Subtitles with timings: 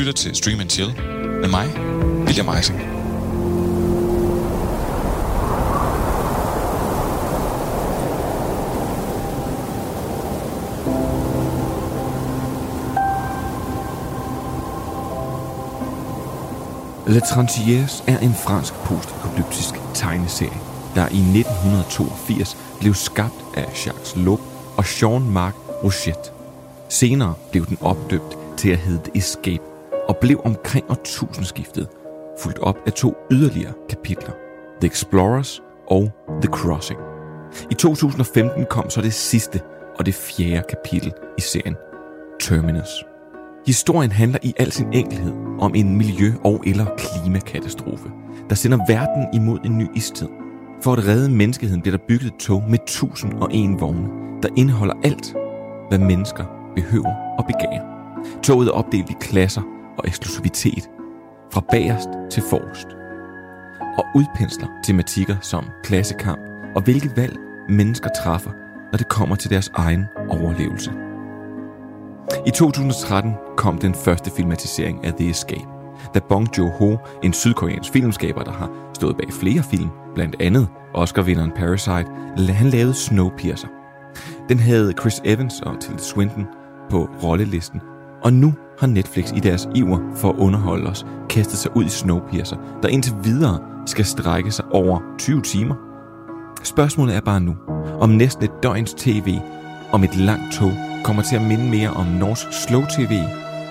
[0.00, 0.94] lytter til Stream and Chill
[1.40, 1.68] med mig,
[2.26, 2.78] William Eising.
[17.06, 20.60] Le Trantiers er en fransk postapokalyptisk tegneserie,
[20.94, 24.40] der i 1982 blev skabt af Jacques Loeb
[24.76, 26.30] og Jean-Marc Rochette.
[26.88, 29.69] Senere blev den opdøbt til at hedde Escape
[30.10, 31.88] og blev omkring årtusindskiftet
[32.42, 34.32] fulgt op af to yderligere kapitler,
[34.80, 36.10] The Explorers og
[36.42, 37.00] The Crossing.
[37.70, 39.60] I 2015 kom så det sidste
[39.98, 41.76] og det fjerde kapitel i serien,
[42.40, 43.04] Terminus.
[43.66, 48.10] Historien handler i al sin enkelhed om en miljø- og eller klimakatastrofe,
[48.48, 50.28] der sender verden imod en ny istid.
[50.82, 54.08] For at redde menneskeheden bliver der bygget et tog med 1001 vogne,
[54.42, 55.34] der indeholder alt,
[55.88, 56.44] hvad mennesker
[56.76, 57.84] behøver og begærer.
[58.42, 59.62] Toget er opdelt i klasser
[60.00, 60.90] og eksklusivitet,
[61.52, 62.88] fra bagerst til forrest,
[63.98, 66.40] og udpensler tematikker som klassekamp
[66.74, 67.36] og hvilke valg
[67.68, 68.50] mennesker træffer,
[68.92, 70.92] når det kommer til deres egen overlevelse.
[72.46, 75.68] I 2013 kom den første filmatisering af The Escape,
[76.14, 81.52] da Bong Joon-ho, en sydkoreansk filmskaber, der har stået bag flere film, blandt andet Oscar-vinderen
[81.56, 82.06] Parasite,
[82.52, 83.68] han lavede Snowpiercer.
[84.48, 86.46] Den havde Chris Evans og Tilda Swinton
[86.90, 87.80] på rollelisten,
[88.22, 91.88] og nu har Netflix i deres iver for at underholde os kastet sig ud i
[91.88, 95.74] Snowpiercer, der indtil videre skal strække sig over 20 timer.
[96.62, 97.56] Spørgsmålet er bare nu,
[98.00, 99.38] om næsten et døgns tv
[99.92, 100.72] om et langt tog
[101.04, 103.12] kommer til at minde mere om norsk slow tv,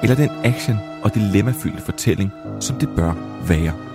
[0.04, 3.14] eller den action og dilemmafyldte fortælling, som det bør
[3.48, 3.89] være.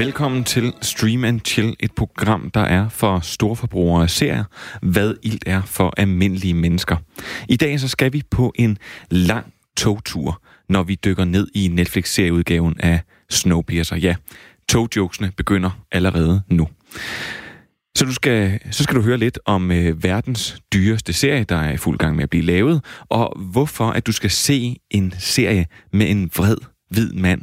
[0.00, 4.44] Velkommen til Stream and Chill, et program, der er for storforbrugere af serier,
[4.82, 6.96] hvad ilt er for almindelige mennesker.
[7.48, 8.78] I dag så skal vi på en
[9.10, 13.00] lang togtur, når vi dykker ned i Netflix-serieudgaven af
[13.30, 13.96] Snowpiercer.
[13.96, 14.14] Ja,
[14.68, 16.68] togjokesene begynder allerede nu.
[17.96, 21.72] Så, du skal, så skal du høre lidt om øh, verdens dyreste serie, der er
[21.72, 25.66] i fuld gang med at blive lavet, og hvorfor at du skal se en serie
[25.92, 26.56] med en vred
[26.90, 27.42] hvid mand.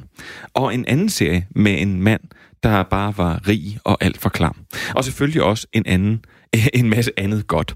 [0.53, 2.21] Og en anden serie med en mand,
[2.63, 4.55] der bare var rig og alt for klam.
[4.95, 6.25] Og selvfølgelig også en anden,
[6.73, 7.75] en masse andet godt.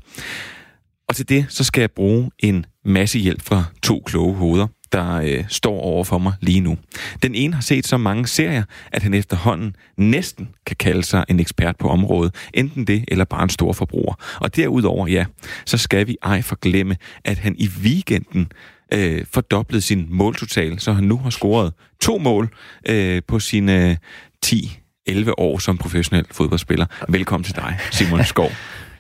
[1.10, 5.16] Og til det, så skal jeg bruge en masse hjælp fra to kloge hoveder, der
[5.16, 6.78] øh, står over for mig lige nu.
[7.24, 11.40] Den ene har set så mange serier, at han efterhånden næsten kan kalde sig en
[11.40, 12.36] ekspert på området.
[12.54, 14.14] Enten det, eller bare en stor forbruger.
[14.42, 15.26] Og derudover, ja,
[15.66, 18.52] så skal vi ej forglemme, at han i weekenden
[18.94, 22.50] øh, fordoblet sin måltotal, så han nu har scoret to mål
[22.90, 23.98] øh, på sine øh,
[24.46, 26.86] 10-11 år som professionel fodboldspiller.
[27.10, 28.52] Velkommen til dig, Simon Skov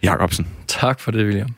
[0.03, 0.47] Jacobsen.
[0.67, 1.55] Tak for det, William.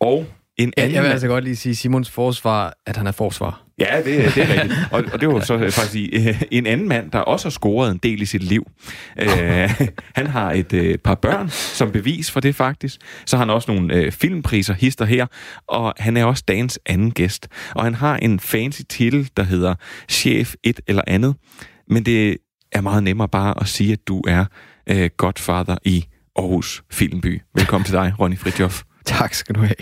[0.00, 0.94] Og en anden...
[0.94, 3.62] Jeg vil altså godt lige sige Simons forsvar, at han er forsvar.
[3.78, 4.74] Ja, det, det er rigtigt.
[4.92, 7.98] Og, og det var så faktisk øh, en anden mand, der også har scoret en
[8.02, 8.66] del i sit liv.
[9.22, 9.26] Uh,
[10.14, 13.00] han har et uh, par børn som bevis for det faktisk.
[13.26, 15.26] Så har han også nogle uh, filmpriser, hister her.
[15.68, 17.48] Og han er også dagens anden gæst.
[17.74, 19.74] Og han har en fancy titel, der hedder
[20.08, 21.34] Chef et eller andet.
[21.88, 22.36] Men det
[22.72, 24.44] er meget nemmere bare at sige, at du er
[24.90, 26.06] uh, godfather i
[26.36, 27.42] Aarhus Filmby.
[27.54, 28.82] Velkommen til dig, Ronny Fridtjof.
[29.04, 29.74] Tak skal du have.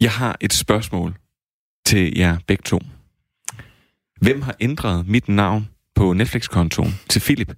[0.00, 1.14] Jeg har et spørgsmål
[1.86, 2.80] til jer begge to.
[4.20, 7.48] Hvem har ændret mit navn på Netflix-kontoen til Philip?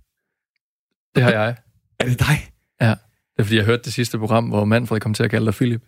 [1.15, 1.57] Det har jeg.
[2.01, 2.51] Er det dig?
[2.81, 2.91] Ja.
[2.91, 5.55] Det er fordi, jeg hørte det sidste program, hvor Manfred kom til at kalde dig
[5.55, 5.83] Philip.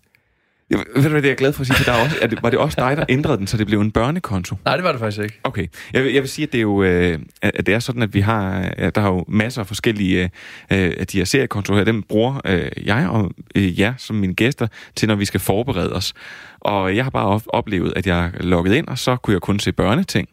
[0.70, 2.16] Jeg, ved du hvad, det er jeg glad for at sige, for der er også,
[2.22, 4.56] er det, var det også dig, der ændrede den, så det blev en børnekonto?
[4.64, 5.40] Nej, det var det faktisk ikke.
[5.44, 5.66] Okay.
[5.92, 6.82] Jeg, vil, jeg vil sige, at det er jo
[7.42, 10.22] at det er sådan, at vi har, at der har jo masser af forskellige
[10.72, 11.84] øh, af de her seriekontoer her.
[11.84, 14.66] Dem bruger øh, jeg og øh, jer som mine gæster
[14.97, 16.15] til, når vi skal forberede os.
[16.60, 19.72] Og jeg har bare oplevet, at jeg logget ind, og så kunne jeg kun se
[19.72, 20.28] børneting.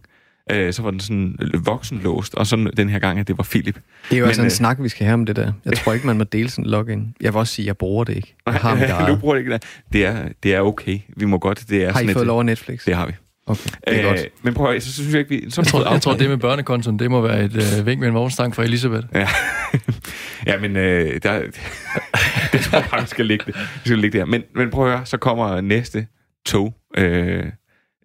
[0.51, 3.79] Øh, så var den sådan voksenlåst, og sådan den her gang, at det var Philip.
[4.09, 5.51] Det er jo altså en øh, snak, vi skal have om det der.
[5.65, 7.15] Jeg tror ikke, man må dele sådan en login.
[7.21, 8.35] Jeg vil også sige, at jeg bruger det ikke.
[8.45, 9.59] Jeg har mit du bruger det ikke.
[9.93, 10.99] Det er, det er okay.
[11.17, 11.69] Vi må godt.
[11.69, 12.85] Det er har I fået lov af Netflix?
[12.85, 13.13] Det har vi.
[13.47, 14.43] Okay, det er øh, godt.
[14.43, 15.49] Men prøv at, så synes jeg ikke, vi...
[15.49, 18.07] Så jeg, tror, jeg tror, det med børnekontoen, det må være et øh, vink med
[18.07, 19.07] en vognstang fra Elisabeth.
[19.13, 19.27] Ja,
[20.47, 21.39] ja men øh, der,
[22.51, 23.55] det tror jeg faktisk skal ligge det.
[23.85, 24.25] skal ligge der.
[24.25, 26.07] Men, men prøv at høre, så kommer næste
[26.45, 27.43] tog øh,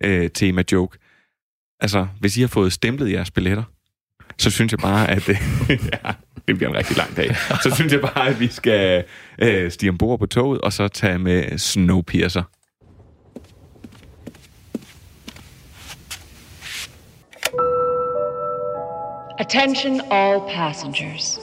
[0.04, 0.98] øh, tema joke.
[1.80, 3.62] Altså, hvis I har fået stemplet jeres billetter,
[4.38, 5.28] så synes jeg bare, at...
[5.68, 6.12] ja,
[6.48, 7.36] det bliver en rigtig lang dag.
[7.36, 9.04] Så synes jeg bare, at vi skal
[9.42, 12.42] øh, stige ombord på toget, og så tage med Snowpiercer.
[19.38, 21.38] Attention all passengers.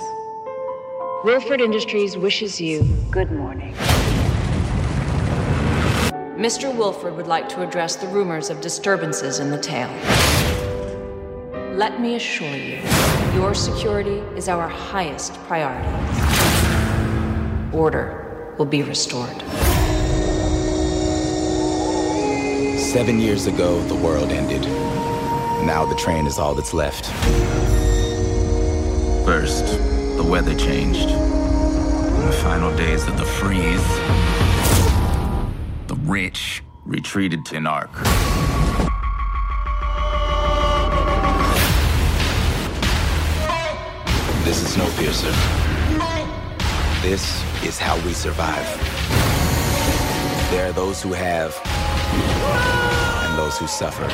[1.25, 3.73] Wilford Industries wishes you good morning.
[6.37, 6.71] Mr.
[6.71, 9.89] Wilford would like to address the rumors of disturbances in the tail.
[11.75, 12.79] Let me assure you,
[13.33, 15.89] your security is our highest priority.
[17.75, 19.35] Order will be restored.
[22.77, 24.61] Seven years ago, the world ended.
[25.65, 27.07] Now the train is all that's left.
[29.25, 29.65] First,
[30.17, 31.09] the weather changed.
[31.09, 34.56] In the final days of the freeze,
[36.07, 37.91] rich retreated to an ark.
[44.45, 45.33] This is Snowpiercer.
[47.01, 48.65] This is how we survive.
[50.49, 51.59] There are those who have,
[53.25, 54.07] and those who suffer.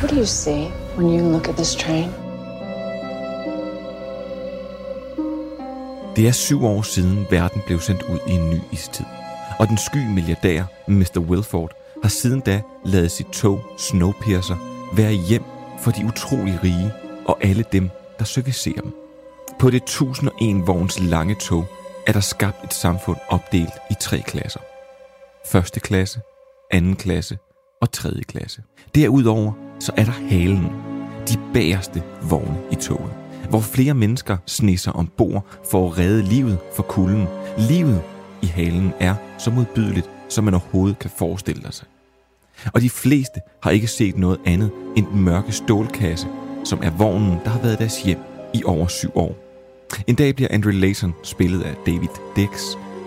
[0.00, 2.10] What do you see when you look at this train?
[6.18, 9.04] Det er syv år siden verden blev sendt ud i en ny istid.
[9.58, 11.18] Og den sky milliardær, Mr.
[11.18, 11.72] Wilford,
[12.02, 14.56] har siden da lavet sit tog Snowpiercer
[14.96, 15.42] være hjem
[15.80, 16.92] for de utrolig rige
[17.24, 18.94] og alle dem, der servicerer dem.
[19.58, 21.64] På det 1001 vogns lange tog
[22.06, 24.60] er der skabt et samfund opdelt i tre klasser.
[25.46, 26.20] Første klasse,
[26.70, 27.38] anden klasse
[27.80, 28.62] og tredje klasse.
[28.94, 30.72] Derudover så er der halen,
[31.28, 33.12] de bagerste vogne i toget,
[33.48, 37.26] hvor flere mennesker snisser ombord for at redde livet for kulden.
[37.58, 38.02] Livet
[38.42, 41.86] i halen er så modbydeligt, som man overhovedet kan forestille sig.
[42.74, 46.26] Og de fleste har ikke set noget andet end den mørke stålkasse,
[46.64, 48.18] som er vognen, der har været deres hjem
[48.54, 49.36] i over syv år.
[50.06, 52.62] En dag bliver Andrew Layton, spillet af David Dix,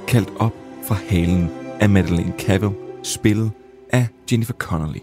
[0.07, 0.53] kaldt op
[0.87, 1.49] fra halen
[1.79, 2.71] af Madeleine Cavill,
[3.03, 3.51] spillet
[3.89, 4.99] af Jennifer Connelly,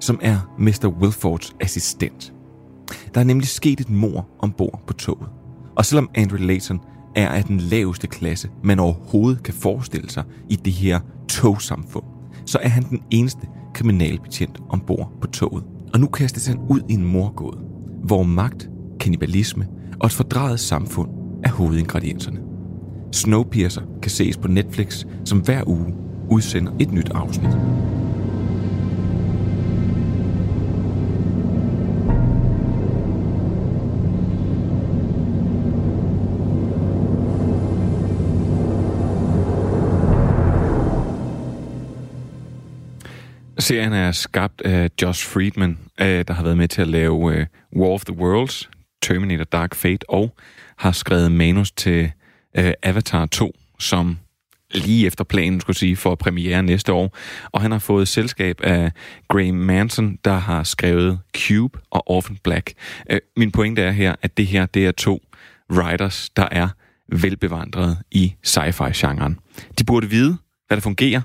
[0.00, 0.94] som er Mr.
[1.00, 2.33] Wilfords assistent.
[3.14, 5.28] Der er nemlig sket et mor ombord på toget.
[5.76, 6.80] Og selvom Andrew Layton
[7.16, 12.04] er af den laveste klasse, man overhovedet kan forestille sig i det her togsamfund,
[12.46, 15.64] så er han den eneste kriminalbetjent ombord på toget.
[15.94, 17.58] Og nu kastes han ud i en morgåde,
[18.04, 18.70] hvor magt,
[19.00, 19.66] kannibalisme
[20.00, 21.10] og et fordrejet samfund
[21.44, 22.40] er hovedingredienserne.
[23.12, 25.94] Snowpiercer kan ses på Netflix, som hver uge
[26.30, 27.56] udsender et nyt afsnit.
[43.58, 47.46] Serien er skabt af Josh Friedman, øh, der har været med til at lave øh,
[47.76, 48.70] War of the Worlds,
[49.02, 50.34] Terminator Dark Fate, og
[50.78, 52.12] har skrevet manus til
[52.58, 54.18] øh, Avatar 2, som
[54.70, 57.16] lige efter planen, skulle sige, for premiere næste år.
[57.52, 58.92] Og han har fået selskab af
[59.28, 62.72] Graham Manson, der har skrevet Cube og Orphan Black.
[63.36, 65.22] Min pointe er her, at det her, det er to
[65.70, 66.68] writers, der er
[67.08, 69.38] velbevandret i sci-fi-genren.
[69.78, 70.36] De burde vide,
[70.66, 71.20] hvad der fungerer,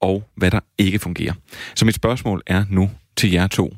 [0.00, 1.32] og hvad der ikke fungerer.
[1.74, 3.76] Så mit spørgsmål er nu til jer to.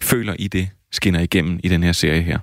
[0.00, 2.38] Føler I det skinner igennem i den her serie her?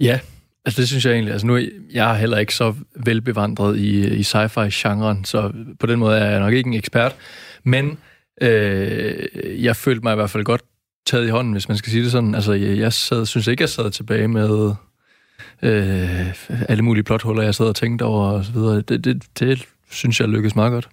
[0.00, 0.20] Ja,
[0.64, 1.32] altså det synes jeg egentlig.
[1.32, 1.58] Altså nu
[1.92, 6.40] jeg er heller ikke så velbevandret i, i sci-fi-genren, så på den måde er jeg
[6.40, 7.16] nok ikke en ekspert.
[7.64, 7.98] Men
[8.42, 10.62] øh, jeg følte mig i hvert fald godt
[11.06, 12.34] taget i hånden, hvis man skal sige det sådan.
[12.34, 14.74] Altså jeg, jeg sad, synes ikke, jeg sad tilbage med
[15.62, 16.34] øh,
[16.68, 18.80] alle mulige plothuller, jeg sad og tænkte over og så videre.
[18.80, 20.88] Det, det, det synes jeg lykkedes meget godt.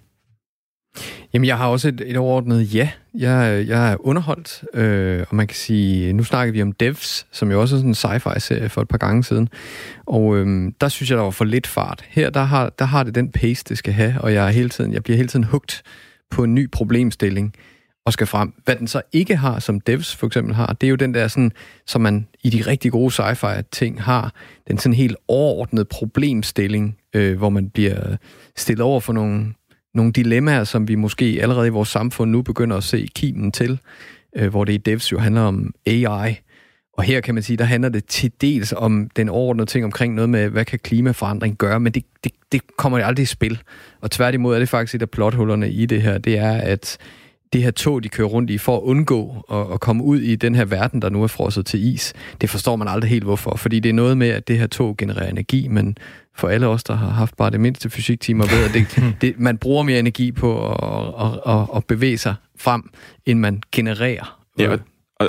[1.32, 2.90] Jamen, jeg har også et, et overordnet ja.
[3.14, 7.50] Jeg, jeg er underholdt, øh, og man kan sige, nu snakker vi om Devs, som
[7.50, 9.48] jo også er sådan en sci-fi-serie for et par gange siden,
[10.06, 12.04] og øh, der synes jeg, der var for lidt fart.
[12.08, 14.68] Her, der har, der har det den pace, det skal have, og jeg, er hele
[14.68, 15.82] tiden, jeg bliver hele tiden hugt
[16.30, 17.54] på en ny problemstilling
[18.06, 18.52] og skal frem.
[18.64, 21.28] Hvad den så ikke har, som Devs for eksempel har, det er jo den der
[21.28, 21.52] sådan,
[21.86, 24.32] som man i de rigtig gode sci-fi ting har,
[24.68, 28.16] den sådan helt overordnede problemstilling, øh, hvor man bliver
[28.56, 29.54] stillet over for nogle,
[29.94, 33.80] nogle dilemmaer, som vi måske allerede i vores samfund nu begynder at se kimen til,
[34.36, 36.40] øh, hvor det i Devs jo handler om AI.
[36.98, 40.14] Og her kan man sige, der handler det til dels om den overordnede ting omkring
[40.14, 43.62] noget med, hvad kan klimaforandring gøre, men det, det, det kommer aldrig i spil.
[44.00, 46.98] Og tværtimod er det faktisk et af plothullerne i det her, det er, at
[47.52, 50.36] det her tog, de kører rundt i, for at undgå at, at komme ud i
[50.36, 53.56] den her verden, der nu er frosset til is, det forstår man aldrig helt hvorfor.
[53.56, 55.98] Fordi det er noget med, at det her tog genererer energi, men
[56.36, 59.58] for alle os, der har haft bare det mindste fysiktimer, ved, at det, det, man
[59.58, 60.76] bruger mere energi på at,
[61.26, 62.90] at, at, at bevæge sig frem,
[63.26, 64.38] end man genererer.
[64.58, 64.78] Ja, og,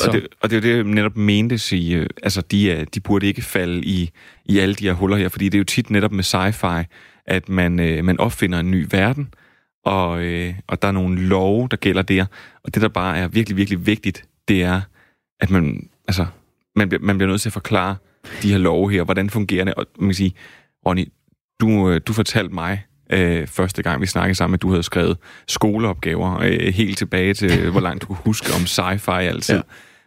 [0.08, 2.08] og, det, og det er jo det, jeg netop mente sige.
[2.24, 4.12] Altså, de, de burde ikke falde i,
[4.46, 6.84] i alle de her huller her, fordi det er jo tit netop med sci-fi,
[7.26, 7.72] at man,
[8.06, 9.34] man opfinder en ny verden,
[9.86, 12.26] og, øh, og der er nogle love, der gælder der.
[12.64, 14.82] Og det, der bare er virkelig, virkelig vigtigt, det er,
[15.40, 16.26] at man, altså,
[16.76, 17.96] man, bliver, man bliver nødt til at forklare
[18.42, 19.74] de her love her, hvordan fungerer det.
[19.74, 20.34] Og man kan sige,
[20.86, 21.08] Ronny,
[21.60, 25.18] du, øh, du fortalte mig øh, første gang, vi snakkede sammen, at du havde skrevet
[25.48, 29.56] skoleopgaver øh, helt tilbage til, hvor langt du kunne huske om sci-fi altid.
[29.56, 29.62] Ja.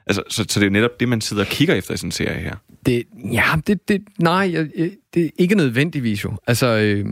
[0.06, 2.12] Altså, så, så det er netop det, man sidder og kigger efter i sådan en
[2.12, 2.56] serie her.
[2.86, 4.46] Det, ja, det, det, nej,
[5.14, 6.36] det er ikke nødvendigvis jo.
[6.46, 7.06] Altså, øh,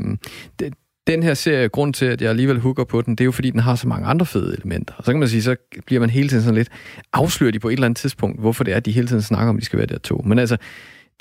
[0.58, 0.74] det,
[1.10, 3.50] den her serie, grund til, at jeg alligevel hooker på den, det er jo fordi,
[3.50, 4.94] den har så mange andre fede elementer.
[4.98, 6.68] Og så kan man sige, så bliver man hele tiden sådan lidt
[7.12, 9.56] afsløret på et eller andet tidspunkt, hvorfor det er, at de hele tiden snakker om,
[9.56, 10.22] at de skal være der to.
[10.26, 10.56] Men altså,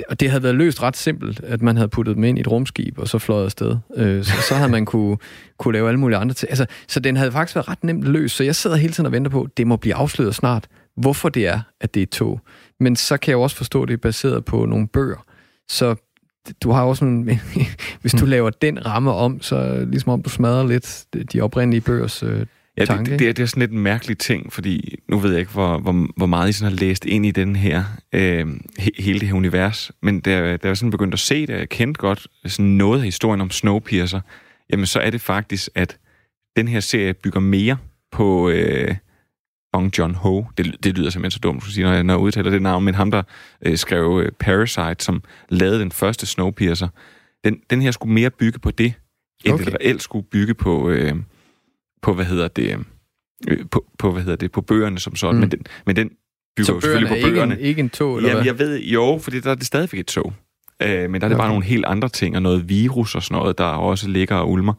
[0.09, 2.47] og det havde været løst ret simpelt, at man havde puttet dem ind i et
[2.47, 3.77] rumskib, og så fløjet afsted.
[3.95, 5.17] Øh, så, så havde man kunne,
[5.57, 6.51] kunne lave alle mulige andre ting.
[6.51, 9.11] Altså, så den havde faktisk været ret nemt løst, så jeg sidder hele tiden og
[9.11, 10.67] venter på, at det må blive afsløret snart,
[10.97, 12.41] hvorfor det er, at det er tog.
[12.79, 15.25] Men så kan jeg jo også forstå, at det er baseret på nogle bøger.
[15.69, 15.95] Så
[16.63, 17.39] du har også en,
[18.01, 18.29] hvis du mm.
[18.29, 22.45] laver den ramme om, så ligesom om du smadrer lidt de oprindelige bøgers øh,
[22.79, 25.31] Ja, det, det, det, er, det er sådan lidt en mærkelig ting, fordi nu ved
[25.31, 28.47] jeg ikke, hvor, hvor, hvor meget I sådan har læst ind i den her, øh,
[28.77, 31.69] he, hele det her univers, men da, da jeg sådan begyndt at se det, jeg
[31.69, 34.21] kendte godt sådan noget af historien om Snowpiercer,
[34.71, 35.97] jamen så er det faktisk, at
[36.55, 37.77] den her serie bygger mere
[38.11, 38.95] på øh,
[39.71, 40.45] Bong Joon-ho.
[40.57, 42.95] Det, det lyder simpelthen så dumt, sige, når jeg, når jeg udtaler det navn, men
[42.95, 43.23] ham, der
[43.65, 46.87] øh, skrev øh, Parasite, som lavede den første Snowpiercer,
[47.43, 48.93] den, den her skulle mere bygge på det,
[49.45, 49.65] end okay.
[49.65, 50.89] det reelt skulle bygge på...
[50.89, 51.15] Øh,
[52.01, 52.85] på, hvad hedder det,
[53.47, 55.39] øh, på, på, hvad hedder det, på bøgerne som sådan, mm.
[55.39, 56.09] men, den, men den
[56.57, 57.53] bygger så jo selvfølgelig på bøgerne.
[57.53, 58.51] Ikke en, ikke en tog, eller Jamen, hvad?
[58.51, 60.33] jeg ved, jo, fordi der er det stadigvæk et tog.
[60.81, 61.35] Øh, men der er det okay.
[61.35, 64.51] bare nogle helt andre ting, og noget virus og sådan noget, der også ligger og
[64.51, 64.73] ulmer.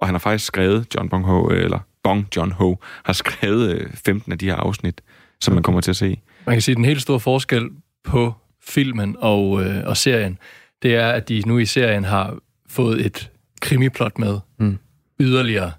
[0.00, 4.32] Og han har faktisk skrevet, John Bong Ho, eller Bong John Ho, har skrevet 15
[4.32, 5.00] øh, af de her afsnit,
[5.40, 6.20] som man kommer til at se.
[6.46, 7.70] Man kan sige, at den helt store forskel
[8.04, 8.34] på
[8.66, 10.38] filmen og, øh, og serien,
[10.82, 13.30] det er, at de nu i serien har fået et
[13.60, 14.78] krimiplot med mm.
[15.20, 15.72] yderligere.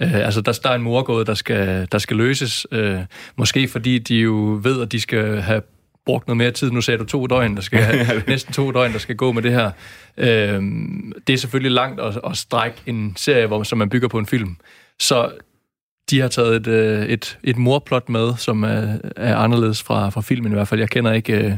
[0.00, 2.66] Øh, altså, der, der er en morgåde, der skal, der skal løses.
[2.72, 3.00] Øh,
[3.36, 5.62] måske fordi de jo ved, at de skal have
[6.06, 6.70] brugt noget mere tid.
[6.70, 9.42] Nu sagde du to døgn, der skal have, næsten to døgn, der skal gå med
[9.42, 9.70] det her.
[10.16, 10.62] Øh,
[11.26, 14.26] det er selvfølgelig langt at, at strække en serie, hvor, som man bygger på en
[14.26, 14.56] film.
[14.98, 15.30] Så
[16.10, 20.20] de har taget et, øh, et, et morplot med, som er, er anderledes fra, fra
[20.20, 20.80] filmen i hvert fald.
[20.80, 21.52] Jeg kender ikke øh,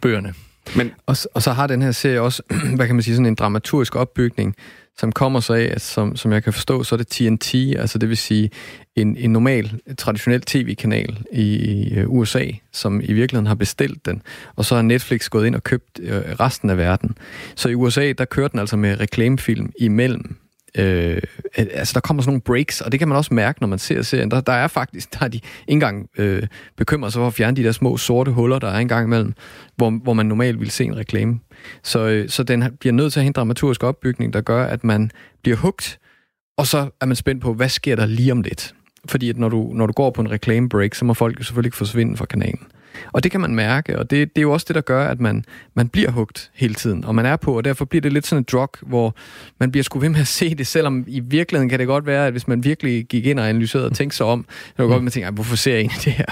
[0.00, 0.34] bøgerne.
[0.76, 2.42] Men, og, og så har den her serie også,
[2.76, 4.54] hvad kan man sige, sådan en dramaturgisk opbygning,
[4.98, 7.98] som kommer så af, at som, som jeg kan forstå, så er det TNT, altså
[7.98, 8.50] det vil sige
[8.96, 14.22] en, en normal, traditionel tv-kanal i, i øh, USA, som i virkeligheden har bestilt den,
[14.56, 17.18] og så har Netflix gået ind og købt øh, resten af verden.
[17.54, 20.36] Så i USA, der kører den altså med reklamefilm imellem
[20.78, 21.22] Øh,
[21.56, 24.02] altså, der kommer sådan nogle breaks, og det kan man også mærke, når man ser
[24.02, 24.30] serien.
[24.30, 26.42] Der, der er faktisk, der er de ikke engang øh,
[26.76, 29.34] bekymret sig for at fjerne de der små sorte huller, der er engang imellem,
[29.76, 31.40] hvor, hvor man normalt vil se en reklame.
[31.82, 34.84] Så, øh, så den bliver nødt til at have en dramaturgisk opbygning, der gør, at
[34.84, 35.10] man
[35.42, 35.98] bliver hugt,
[36.56, 38.74] og så er man spændt på, hvad sker der lige om lidt.
[39.06, 41.44] Fordi at når du, når du går på en reklame break, så må folk jo
[41.44, 42.66] selvfølgelig ikke forsvinde fra kanalen.
[43.12, 45.20] Og det kan man mærke, og det, det er jo også det, der gør, at
[45.20, 48.26] man, man bliver hugt hele tiden, og man er på, og derfor bliver det lidt
[48.26, 49.14] sådan et drug, hvor
[49.60, 52.26] man bliver sgu ved med at se det, selvom i virkeligheden kan det godt være,
[52.26, 54.88] at hvis man virkelig gik ind og analyserede og tænkte sig om, så kan det
[54.88, 56.26] godt, at man tænker, hvorfor ser jeg egentlig det her?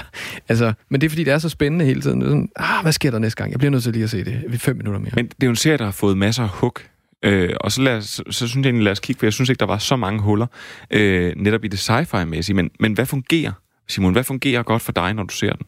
[0.49, 2.21] Altså, men det er fordi, det er så spændende hele tiden.
[2.21, 3.51] Det er sådan, ah, hvad sker der næste gang?
[3.51, 5.11] Jeg bliver nødt til lige at se det ved fem minutter mere.
[5.15, 6.79] Men det er jo en serie, der har fået masser af hug
[7.23, 9.49] Øh, og så, lad os, så synes jeg egentlig, lad os kigge, for jeg synes
[9.49, 10.47] ikke, der var så mange huller
[10.91, 12.55] øh, netop i det sci-fi-mæssige.
[12.55, 13.51] Men, men hvad fungerer,
[13.87, 15.65] Simon, hvad fungerer godt for dig, når du ser den?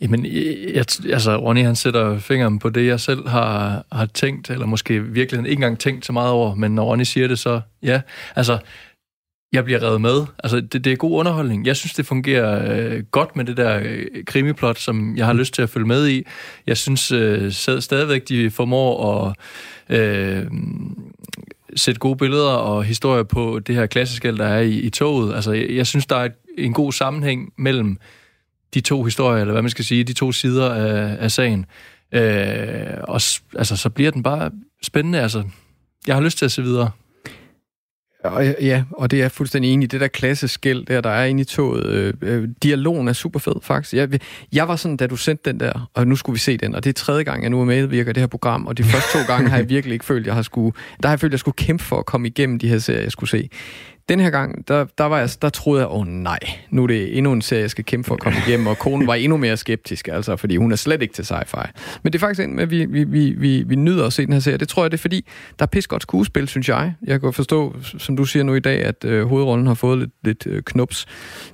[0.00, 4.50] Jamen, øh, jeg, altså, Ronny han sætter fingeren på det, jeg selv har, har tænkt,
[4.50, 7.60] eller måske virkelig ikke engang tænkt så meget over, men når Ronny siger det, så
[7.82, 8.00] ja.
[8.36, 8.58] Altså,
[9.52, 10.24] jeg bliver revet med.
[10.44, 11.66] Altså, det, det er god underholdning.
[11.66, 15.54] Jeg synes, det fungerer øh, godt med det der øh, krimiplot, som jeg har lyst
[15.54, 16.26] til at følge med i.
[16.66, 19.36] Jeg synes øh, stadigvæk, de formår at
[19.96, 20.46] øh,
[21.76, 25.34] sætte gode billeder og historier på det her klassiske, der er i, i toget.
[25.34, 27.98] Altså, jeg, jeg synes, der er en god sammenhæng mellem
[28.74, 31.66] de to historier, eller hvad man skal sige, de to sider af, af sagen.
[32.14, 33.20] Øh, og
[33.58, 34.50] altså, så bliver den bare
[34.82, 35.20] spændende.
[35.20, 35.44] Altså,
[36.06, 36.90] jeg har lyst til at se videre.
[38.60, 39.92] Ja, og det er fuldstændig enig.
[39.92, 43.54] Det der klasseskæld der, der er inde i toget, øh, øh, dialogen er super fed,
[43.62, 43.94] faktisk.
[43.94, 44.20] Jeg,
[44.52, 46.84] jeg var sådan, da du sendte den der, og nu skulle vi se den, og
[46.84, 49.18] det er tredje gang, jeg nu er medvirker i det her program, og de første
[49.18, 51.40] to gange har jeg virkelig ikke følt, jeg har skulle, der har jeg følt, jeg
[51.40, 53.48] skulle kæmpe for at komme igennem de her serier, jeg skulle se.
[54.08, 56.38] Den her gang, der, der, var jeg, der troede jeg, åh oh, nej,
[56.70, 59.06] nu er det endnu en serie, jeg skal kæmpe for at komme igennem, og konen
[59.06, 61.70] var endnu mere skeptisk, altså, fordi hun er slet ikke til sci-fi.
[62.02, 64.26] Men det er faktisk en med, at vi, vi, vi, vi, vi nyder at se
[64.26, 64.58] den her serie.
[64.58, 65.26] Det tror jeg, det er fordi,
[65.58, 66.94] der er pis godt skuespil, synes jeg.
[67.02, 70.10] Jeg kan forstå, som du siger nu i dag, at øh, hovedrollen har fået lidt,
[70.24, 71.06] lidt øh, knups.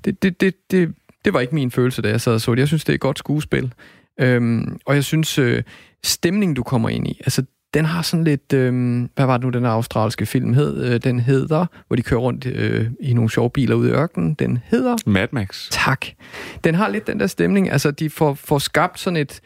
[0.04, 0.94] Det, det, det, det,
[1.25, 2.59] det var ikke min følelse, da jeg sad og så det.
[2.59, 3.73] Jeg synes, det er et godt skuespil.
[4.21, 5.62] Øhm, og jeg synes, øh,
[6.04, 8.72] stemningen, du kommer ind i, altså den har sådan lidt, øh,
[9.14, 10.84] hvad var det nu, den australske film hed?
[10.84, 14.34] Øh, den hedder, hvor de kører rundt øh, i nogle sjove biler ude i ørkenen.
[14.34, 14.96] Den hedder...
[15.06, 15.68] Mad Max.
[15.70, 16.06] Tak.
[16.64, 17.70] Den har lidt den der stemning.
[17.70, 19.40] Altså, de får, får skabt sådan et...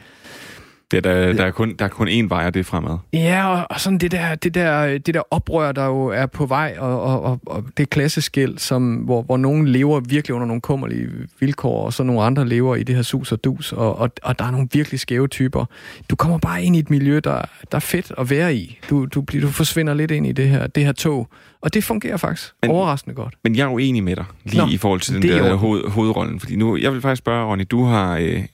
[0.92, 2.98] Ja, der, der, er kun, der er kun én vej, og det er fremad.
[3.12, 6.46] Ja, og, og sådan det der, det, der, det der oprør, der jo er på
[6.46, 10.60] vej, og, og, og, og det klasseskæld, som, hvor, hvor nogen lever virkelig under nogle
[10.60, 11.08] kummerlige
[11.40, 14.38] vilkår, og så nogle andre lever i det her sus og dus, og, og, og
[14.38, 15.64] der er nogle virkelig skæve typer.
[16.10, 18.78] Du kommer bare ind i et miljø, der, der er fedt at være i.
[18.90, 21.28] Du, du, du forsvinder lidt ind i det her, det her tog,
[21.60, 23.34] og det fungerer faktisk men, overraskende godt.
[23.44, 26.40] Men jeg er uenig med dig, lige Nå, i forhold til den der hoved, hovedrollen,
[26.40, 28.44] fordi nu, jeg vil faktisk spørge, Ronny, du har, øh,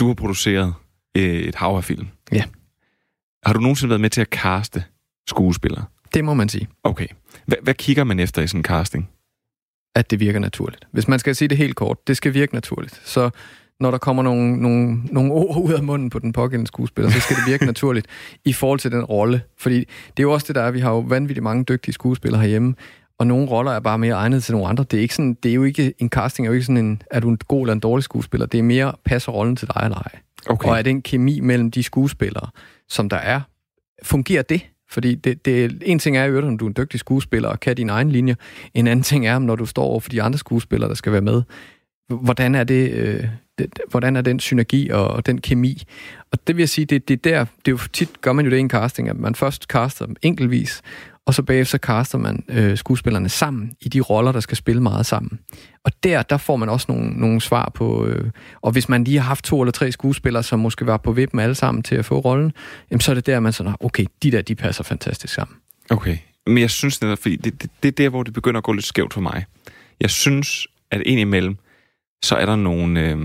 [0.00, 0.74] du har produceret
[1.18, 2.08] et hav af film.
[2.32, 2.44] Ja.
[3.46, 4.84] Har du nogensinde været med til at caste
[5.28, 5.84] skuespillere?
[6.14, 6.68] Det må man sige.
[6.84, 7.06] Okay.
[7.46, 9.08] H- hvad kigger man efter i sådan en casting?
[9.94, 10.84] At det virker naturligt.
[10.92, 13.00] Hvis man skal sige det helt kort, det skal virke naturligt.
[13.04, 13.30] Så
[13.80, 17.20] når der kommer nogle, nogle, nogle ord ud af munden på den pågældende skuespiller, så
[17.20, 18.06] skal det virke naturligt
[18.44, 19.42] i forhold til den rolle.
[19.58, 22.40] Fordi det er jo også det, der er, vi har jo vanvittigt mange dygtige skuespillere
[22.40, 22.74] herhjemme,
[23.18, 24.84] og nogle roller er bare mere egnet til nogle andre.
[24.84, 27.02] Det er, ikke sådan, det er jo ikke, en casting er jo ikke sådan en,
[27.10, 28.46] er du en god eller en dårlig skuespiller.
[28.46, 30.18] Det er mere, passer rollen til dig eller ej.
[30.46, 30.68] Okay.
[30.68, 32.50] Og er den kemi mellem de skuespillere,
[32.88, 33.40] som der er,
[34.02, 34.66] fungerer det?
[34.90, 37.76] Fordi det, det, en ting er jo, om du er en dygtig skuespiller og kan
[37.76, 38.36] din egen linje.
[38.74, 41.20] En anden ting er, når du står over for de andre skuespillere, der skal være
[41.20, 41.42] med.
[42.08, 43.24] Hvordan er det, øh,
[43.58, 45.82] det hvordan er den synergi og, og den kemi?
[46.32, 48.44] Og det vil jeg sige, det, det er der, det er jo tit gør man
[48.44, 50.82] jo det i en casting, at man først caster dem enkeltvis,
[51.28, 55.06] og så bagefter kaster man øh, skuespillerne sammen i de roller, der skal spille meget
[55.06, 55.38] sammen.
[55.84, 58.30] Og der, der får man også nogle, nogle svar på, øh,
[58.62, 61.40] og hvis man lige har haft to eller tre skuespillere, som måske var på vippen
[61.40, 62.52] alle sammen til at få rollen,
[62.90, 65.56] jamen så er det der, man sådan, ah, okay, de der, de passer fantastisk sammen.
[65.90, 66.16] Okay,
[66.46, 68.72] men jeg synes netop, fordi det, det, det er der, hvor det begynder at gå
[68.72, 69.44] lidt skævt for mig.
[70.00, 71.56] Jeg synes, at indimellem,
[72.22, 73.16] så er der nogle, øh,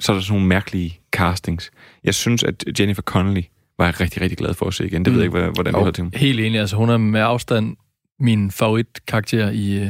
[0.00, 1.70] så er der sådan nogle mærkelige castings.
[2.04, 3.42] Jeg synes, at Jennifer Connelly
[3.78, 5.04] var jeg rigtig, rigtig glad for at se igen.
[5.04, 5.18] Det mm.
[5.18, 6.10] ved jeg ikke, hvordan det har til.
[6.14, 6.60] Helt enig.
[6.60, 7.76] Altså, hun er med afstand
[8.22, 9.88] min favoritkarakter i, øh,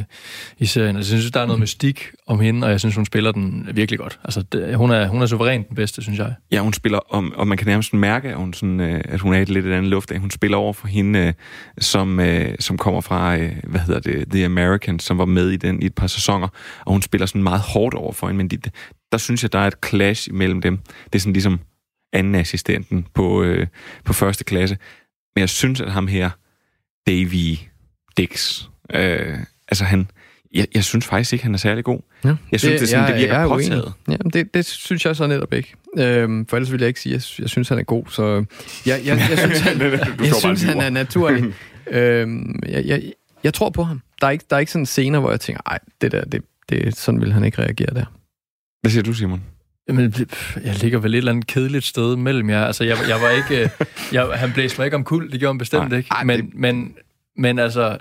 [0.57, 0.95] i serien.
[0.95, 3.69] Altså, jeg synes, der er noget mystik om hende, og jeg synes, hun spiller den
[3.73, 4.19] virkelig godt.
[4.23, 6.33] Altså, det, hun, er, hun er suverænt den bedste, synes jeg.
[6.51, 9.33] Ja, hun spiller, om, og man kan nærmest mærke, at hun, sådan, øh, at hun
[9.33, 10.17] er et lidt et andet luft.
[10.17, 11.33] Hun spiller over for hende, øh,
[11.77, 12.19] som,
[12.59, 15.95] som kommer fra, hvad hedder det, The Americans, som var med i den i et
[15.95, 16.47] par sæsoner,
[16.85, 18.57] og hun spiller sådan meget hårdt over for hende, men de,
[19.11, 20.77] der synes jeg, der er et clash imellem dem.
[21.05, 21.59] Det er sådan ligesom
[22.13, 23.67] anden assistenten på, øh,
[24.03, 24.77] på første klasse.
[25.35, 26.29] Men jeg synes, at ham her,
[27.07, 27.57] Davy
[28.17, 30.07] Dix, øh, altså han,
[30.53, 31.99] jeg, jeg synes faktisk ikke, han er særlig god.
[32.25, 32.35] Ja.
[32.51, 33.93] Jeg synes, det, det, sådan, jeg, det virker jeg påtaget.
[34.07, 35.73] Ja, det, det synes jeg så netop ikke.
[35.97, 38.03] Øhm, for ellers vil jeg ikke sige, at jeg, jeg synes, han er god.
[38.09, 38.45] Så jeg,
[38.85, 39.81] jeg, jeg, jeg synes, han,
[40.25, 41.53] jeg synes, han er naturlig.
[41.87, 44.01] øhm, jeg, jeg, jeg tror på ham.
[44.21, 46.43] Der er ikke, der er ikke sådan scener, hvor jeg tænker, ej, det der, det,
[46.69, 48.05] det, sådan vil han ikke reagere der.
[48.81, 49.43] Hvad siger du, Simon?
[49.87, 50.13] Jamen,
[50.63, 52.65] jeg ligger vel et eller andet kedeligt sted mellem jer.
[52.65, 53.63] Altså, jeg, jeg var ikke...
[53.63, 53.69] Øh,
[54.13, 56.09] jeg, han blæste mig ikke om kul, det gjorde han bestemt Nej, ikke.
[56.25, 56.49] Men, det...
[56.53, 56.95] men,
[57.37, 57.97] men altså,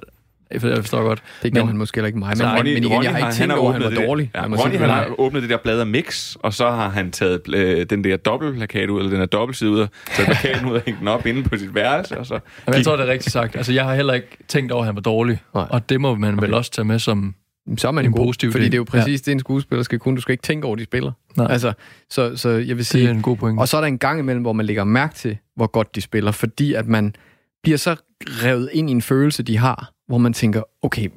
[0.51, 1.23] jeg forstår godt.
[1.43, 3.19] Det gjorde men, han måske heller ikke mig, men, Ronny, men igen, Ronny, jeg har
[3.19, 4.31] ikke tænkt over, at han var dårlig.
[4.35, 7.55] Ja, Ronny han har åbnet det der blad af Mix, og så har han taget
[7.55, 10.83] øh, den der dobbeltplakat ud, eller den der dobbeltside ud, og taget plakaten ud og
[10.87, 12.19] hængt den op inde på sit værelse.
[12.19, 13.57] Og så Jamen, jeg tror, det er rigtigt sagt.
[13.57, 15.39] Altså, jeg har heller ikke tænkt over, at han var dårlig.
[15.55, 15.67] Nej.
[15.71, 16.47] Og det må man okay.
[16.47, 17.35] vel også tage med som
[17.77, 19.31] så er man en god, positiv fordi det er jo præcis ja.
[19.31, 20.17] det, en skuespiller skal kunne.
[20.17, 21.13] Du skal ikke tænke over, de spiller.
[21.37, 21.47] Nej.
[21.51, 21.73] Altså,
[22.11, 23.03] så, så jeg vil sige...
[23.03, 23.61] Det er en god point.
[23.61, 26.01] Og så er der en gang imellem, hvor man lægger mærke til, hvor godt de
[26.01, 27.15] spiller, fordi at man
[27.63, 27.97] bliver så
[28.27, 31.09] revet ind i en følelse, de har, hvor man tænker, okay,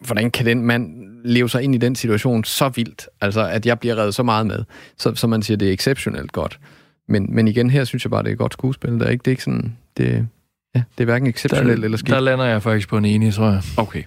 [0.00, 3.08] hvordan kan den mand leve sig ind i den situation så vildt?
[3.20, 4.64] Altså, at jeg bliver revet så meget med.
[4.98, 6.60] Så, så man siger, det er exceptionelt godt.
[7.08, 8.92] Men, men igen, her synes jeg bare, det er et godt skuespil.
[8.92, 9.76] Det er ikke, det er ikke sådan...
[9.96, 10.28] Det,
[10.74, 12.14] ja, det er hverken exceptionelt eller skidt.
[12.14, 13.62] Der lander jeg faktisk på en enig, tror jeg.
[13.76, 14.02] Okay.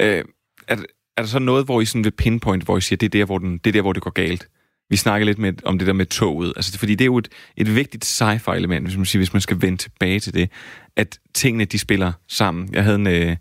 [0.00, 0.24] Øh,
[0.68, 0.76] er,
[1.20, 3.24] er der så noget, hvor I sådan vil pinpoint, hvor I siger, det er der,
[3.24, 4.48] hvor, den, det, er der, hvor det går galt?
[4.90, 6.52] Vi snakker lidt med, om det der med toget.
[6.56, 9.40] Altså, fordi det er jo et, et vigtigt sci-fi element, hvis man, siger, hvis man
[9.40, 10.50] skal vende tilbage til det,
[10.96, 12.68] at tingene, de spiller sammen.
[12.72, 13.36] Jeg havde en, øh,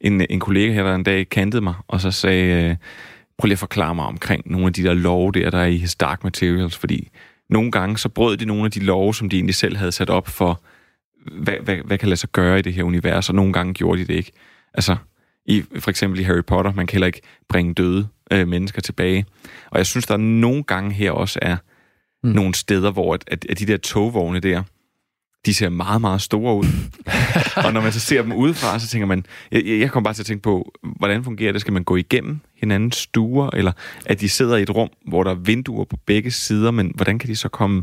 [0.00, 2.76] en, en kollega her, der en dag kantede mig, og så sagde, øh,
[3.38, 5.76] prøv lige at forklare mig omkring nogle af de der love der, der er i
[5.76, 7.08] His Dark Materials, fordi
[7.50, 10.10] nogle gange så brød de nogle af de love, som de egentlig selv havde sat
[10.10, 10.62] op for,
[11.32, 14.00] hvad, hvad, hvad kan lade sig gøre i det her univers, og nogle gange gjorde
[14.00, 14.32] de det ikke.
[14.74, 14.96] Altså,
[15.48, 19.26] i for eksempel i Harry Potter, man kan heller ikke bringe døde øh, mennesker tilbage.
[19.70, 21.56] Og jeg synes, der er nogle gange her også er
[22.22, 22.30] mm.
[22.30, 24.62] nogle steder, hvor at, at, at de der togvogne der,
[25.46, 26.66] de ser meget, meget store ud.
[27.66, 30.22] og når man så ser dem udefra, så tænker man, jeg, jeg kommer bare til
[30.22, 31.60] at tænke på, hvordan fungerer det?
[31.60, 33.72] Skal man gå igennem hinandens stuer, eller
[34.06, 37.18] at de sidder i et rum, hvor der er vinduer på begge sider, men hvordan
[37.18, 37.82] kan de så komme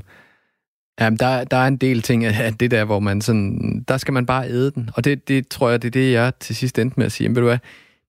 [1.00, 4.14] Jamen, der, der er en del ting af det der, hvor man sådan, der skal
[4.14, 4.90] man bare æde den.
[4.94, 7.30] Og det, det tror jeg, det er det, jeg til sidst endte med at sige.
[7.30, 7.58] Men ved du hvad,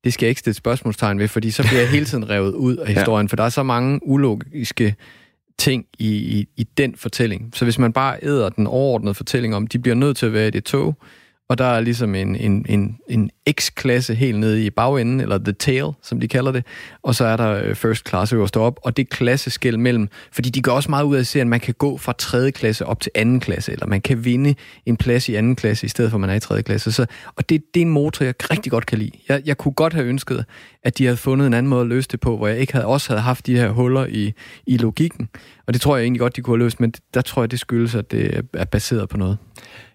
[0.04, 2.76] det skal jeg ikke stille spørgsmålstegn ved, fordi så bliver jeg hele tiden revet ud
[2.76, 3.30] af historien, ja.
[3.30, 4.94] for der er så mange ulogiske
[5.58, 7.50] ting i, i, i den fortælling.
[7.54, 10.48] Så hvis man bare æder den overordnede fortælling om, de bliver nødt til at være
[10.48, 10.94] i det tog,
[11.48, 15.52] og der er ligesom en, en, en, en X-klasse helt nede i bagenden, eller The
[15.52, 16.64] Tail, som de kalder det,
[17.02, 20.62] og så er der øh, First Class øverst op, og det klasseskæld mellem, fordi de
[20.62, 22.50] går også meget ud af at se, at man kan gå fra 3.
[22.50, 23.38] klasse op til 2.
[23.38, 24.54] klasse, eller man kan vinde
[24.86, 25.54] en plads i 2.
[25.54, 26.62] klasse, i stedet for at man er i 3.
[26.62, 26.92] klasse.
[26.92, 27.06] Så,
[27.36, 29.10] og det, det er en motor, jeg rigtig godt kan lide.
[29.28, 30.44] Jeg, jeg kunne godt have ønsket,
[30.82, 32.86] at de havde fundet en anden måde at løse det på, hvor jeg ikke havde
[32.86, 34.32] også havde haft de her huller i,
[34.66, 35.28] i logikken.
[35.66, 37.60] Og det tror jeg egentlig godt, de kunne have løst, men der tror jeg, det
[37.60, 39.38] skyldes, at det er baseret på noget.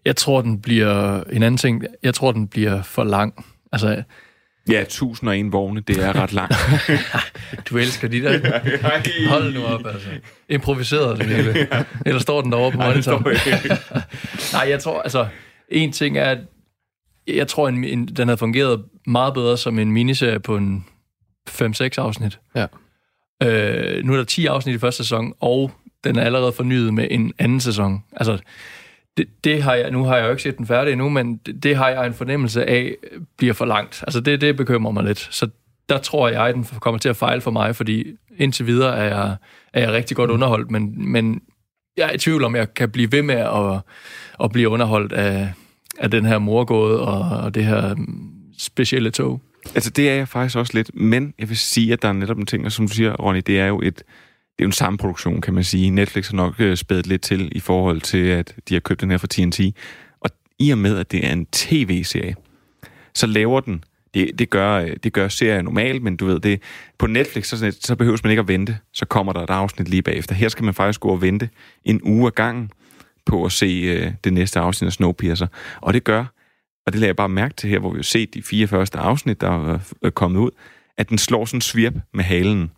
[0.05, 1.23] Jeg tror, den bliver...
[1.23, 3.40] En anden ting, jeg tror, den bliver for lang.
[3.71, 4.03] Altså,
[4.69, 6.55] Ja, 1001 vogne, det er ret langt.
[7.69, 8.60] du elsker de der.
[9.29, 10.07] Hold nu op, altså.
[10.49, 11.67] Improviseret det hele.
[12.05, 13.23] Eller står den derovre på monitoren?
[14.53, 15.27] Nej, jeg tror, altså...
[15.69, 16.38] En ting er, at
[17.27, 20.86] jeg tror, en, en, den havde fungeret meget bedre som en miniserie på en
[21.49, 22.39] 5-6 afsnit.
[22.55, 22.65] Ja.
[23.43, 25.71] Øh, nu er der 10 afsnit i første sæson, og
[26.03, 28.03] den er allerede fornyet med en anden sæson.
[28.12, 28.38] Altså,
[29.17, 31.63] det, det har jeg, nu har jeg jo ikke set den færdig endnu, men det,
[31.63, 32.95] det har jeg en fornemmelse af,
[33.38, 34.04] bliver for langt.
[34.08, 35.28] Altså, det, det bekymrer mig lidt.
[35.32, 35.50] Så
[35.89, 39.04] der tror jeg, at den kommer til at fejle for mig, fordi indtil videre er
[39.04, 39.36] jeg,
[39.74, 41.41] er jeg rigtig godt underholdt, men, men
[41.97, 43.82] jeg er i tvivl om, jeg kan blive ved med at,
[44.43, 45.54] at blive underholdt af,
[46.00, 47.95] af den her morgåde og, og det her
[48.58, 49.41] specielle tog.
[49.76, 52.38] Altså, det er jeg faktisk også lidt, men jeg vil sige, at der er netop
[52.38, 54.04] en ting, og som du siger, Ronny, det er jo et,
[54.57, 55.89] det er jo en samme produktion, kan man sige.
[55.89, 59.11] Netflix har nok øh, spædet lidt til i forhold til, at de har købt den
[59.11, 59.59] her fra TNT.
[60.19, 62.35] Og i og med, at det er en tv-serie,
[63.13, 63.83] så laver den,
[64.13, 66.61] det, det, gør, øh, det gør serien normalt, men du ved, det,
[66.97, 68.77] på Netflix, så, så behøver man ikke at vente.
[68.93, 70.35] Så kommer der et afsnit lige bagefter.
[70.35, 71.49] Her skal man faktisk gå og vente
[71.85, 72.71] en uge ad gangen
[73.25, 75.47] på at se øh, det næste afsnit af Snowpiercer.
[75.81, 76.25] Og det gør,
[76.85, 78.97] og det lader jeg bare mærke til her, hvor vi har set de fire første
[78.97, 80.49] afsnit, der er øh, kommet ud,
[80.97, 82.71] at den slår sådan en svirp med halen.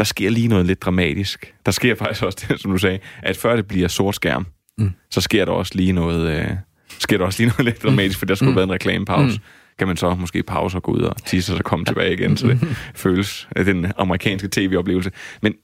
[0.00, 1.54] Der sker lige noget lidt dramatisk.
[1.66, 4.46] Der sker faktisk også det, som du sagde, at før det bliver sort skærm,
[4.78, 4.90] mm.
[5.10, 6.50] så sker der også lige noget, øh,
[6.98, 8.56] sker der også lige noget lidt dramatisk, for der skulle mm.
[8.56, 9.38] været en reklamepause.
[9.38, 9.44] Mm.
[9.78, 12.36] Kan man så måske pause og gå ud og tisse, og så komme tilbage igen,
[12.36, 12.60] så det
[12.94, 15.10] føles af den amerikanske tv-oplevelse.
[15.42, 15.54] Men,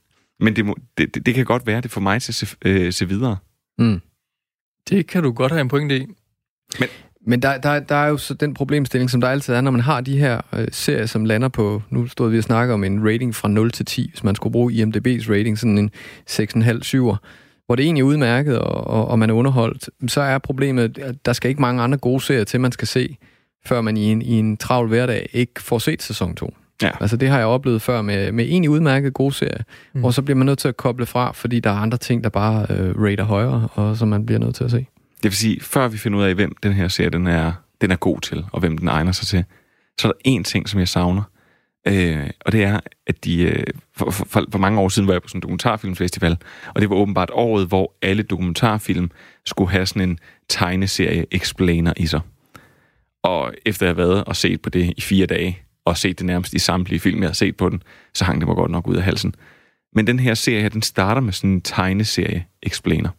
[0.40, 2.56] men det, må, det, det, det kan godt være, det får mig til at se,
[2.64, 3.36] øh, se videre.
[3.78, 4.00] Mm.
[4.88, 6.06] Det kan du godt have en pointe i.
[6.80, 6.88] Men,
[7.26, 9.80] men der, der, der er jo så den problemstilling, som der altid er, når man
[9.80, 13.08] har de her øh, serier, som lander på, nu stod vi og snakker om en
[13.08, 15.90] rating fra 0 til 10, hvis man skulle bruge IMDB's rating, sådan en
[16.30, 17.16] 6,5-7'er,
[17.66, 21.14] hvor det egentlig er udmærket, og, og, og man er underholdt, så er problemet, at
[21.26, 23.16] der skal ikke mange andre gode serier til, man skal se,
[23.66, 26.54] før man i en, i en travl hverdag ikke får set sæson 2.
[26.82, 26.90] Ja.
[27.00, 29.62] Altså det har jeg oplevet før med, med egentlig udmærket gode serier,
[29.94, 30.04] mm.
[30.04, 32.30] og så bliver man nødt til at koble fra, fordi der er andre ting, der
[32.30, 34.86] bare øh, rater højere, og som man bliver nødt til at se.
[35.16, 37.90] Det vil sige, før vi finder ud af, hvem den her serie den er, den
[37.90, 39.44] er god til, og hvem den egner sig til,
[40.00, 41.22] så er der én ting, som jeg savner.
[41.88, 43.42] Øh, og det er, at de...
[43.42, 43.64] Øh,
[43.96, 46.36] for, for, for mange år siden var jeg på sådan en dokumentarfilmfestival,
[46.74, 49.10] og det var åbenbart året, hvor alle dokumentarfilm
[49.46, 52.20] skulle have sådan en tegneserie-explainer i sig.
[53.22, 56.26] Og efter jeg havde været og set på det i fire dage, og set det
[56.26, 57.82] nærmest i samtlige film, jeg har set på den,
[58.14, 59.34] så hang det mig godt nok ud af halsen.
[59.92, 63.10] Men den her serie her, den starter med sådan en tegneserie-explainer.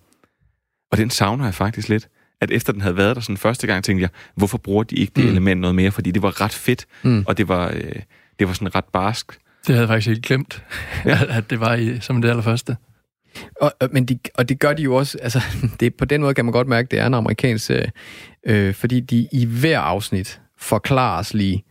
[0.91, 2.08] Og den savner jeg faktisk lidt.
[2.41, 5.13] At efter den havde været der sådan første gang, tænkte jeg, hvorfor bruger de ikke
[5.15, 5.30] det mm.
[5.30, 5.91] element noget mere?
[5.91, 7.23] Fordi det var ret fedt, mm.
[7.28, 8.02] og det var, øh,
[8.39, 9.32] det var sådan ret barsk.
[9.67, 10.63] Det havde jeg faktisk helt glemt,
[11.06, 11.19] ja.
[11.38, 12.78] at det var i, som det allerførste.
[13.62, 15.41] Og, men de, og det gør de jo også, altså
[15.80, 17.91] det, på den måde kan man godt mærke, at det er en amerikansk serie,
[18.45, 21.63] øh, fordi de i hver afsnit forklares lige,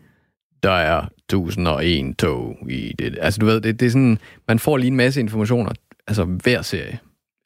[0.62, 3.18] der er 1001 tog i det.
[3.20, 5.72] Altså du ved, det, det er sådan, man får lige en masse informationer,
[6.06, 6.98] altså hver serie.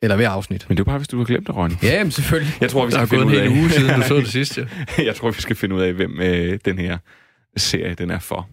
[0.03, 0.67] Eller hver afsnit.
[0.69, 1.75] Men det er bare, hvis du har glemt det, Ronny.
[1.83, 2.55] Ja, men selvfølgelig.
[2.61, 3.51] Jeg tror, vi skal Der er finde gået ud en af...
[3.53, 4.69] hel uge siden, du så det sidste.
[4.99, 6.99] jeg tror, vi skal finde ud af, hvem øh, den her
[7.57, 8.49] serie den er for.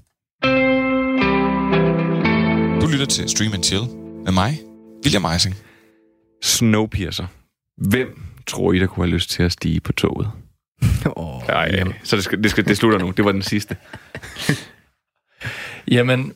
[2.81, 3.83] Du lytter til Stream and Chill
[4.25, 4.59] med mig,
[5.05, 5.55] William Eising.
[6.43, 7.25] Snowpiercer.
[7.77, 10.31] Hvem tror I, der kunne have lyst til at stige på toget?
[11.05, 13.13] Oh, Ej, så det, skal, det, skal, det slutter nu.
[13.17, 13.75] Det var den sidste.
[15.95, 16.33] Jamen,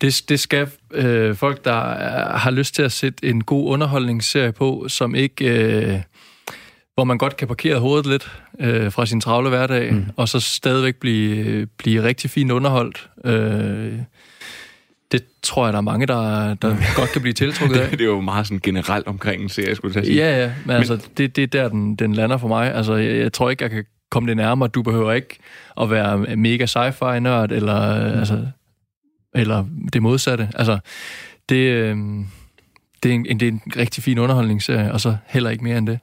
[0.00, 4.52] det, det skal øh, folk, der er, har lyst til at sætte en god underholdningsserie
[4.52, 5.44] på, som ikke...
[5.44, 6.00] Øh,
[6.94, 8.30] hvor man godt kan parkere hovedet lidt
[8.60, 10.06] øh, fra sin travle hverdag, mm.
[10.16, 13.08] og så stadigvæk blive, blive rigtig fint underholdt.
[13.24, 13.92] Øh,
[15.12, 17.90] det tror jeg, der er mange, der, der godt kan blive tiltrukket af.
[17.90, 20.16] det, det er jo meget sådan generelt omkring en serie, skulle jeg sige.
[20.16, 22.74] Ja, ja, men, men altså, det, det er der, den, den lander for mig.
[22.74, 24.68] Altså, jeg, jeg tror ikke, jeg kan komme det nærmere.
[24.68, 25.38] Du behøver ikke
[25.80, 28.18] at være mega sci-fi-nørd, eller, mm.
[28.18, 28.46] altså,
[29.36, 30.48] eller det modsatte.
[30.54, 30.78] Altså,
[31.48, 31.96] det, øh,
[33.02, 35.86] det, er en, det er en rigtig fin underholdningsserie, og så heller ikke mere end
[35.86, 35.98] det.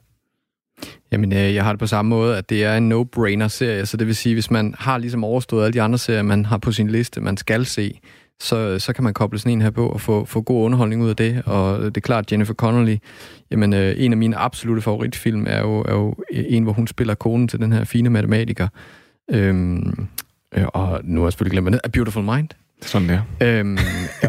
[1.12, 4.06] Jamen, øh, jeg har det på samme måde, at det er en no-brainer-serie, så det
[4.06, 6.90] vil sige, hvis man har ligesom overstået alle de andre serier, man har på sin
[6.90, 8.00] liste, man skal se,
[8.40, 11.08] så, så kan man koble sådan en her på og få, få god underholdning ud
[11.08, 11.42] af det.
[11.46, 12.96] Og det er klart, Jennifer Connelly,
[13.50, 17.14] jamen øh, en af mine absolute favoritfilm er jo, er jo en, hvor hun spiller
[17.14, 18.68] konen til den her fine matematiker.
[19.30, 20.08] Øhm,
[20.54, 22.48] øh, og nu har jeg selvfølgelig glemt, A Beautiful Mind.
[22.86, 23.20] Sådan der.
[23.40, 23.78] Øhm,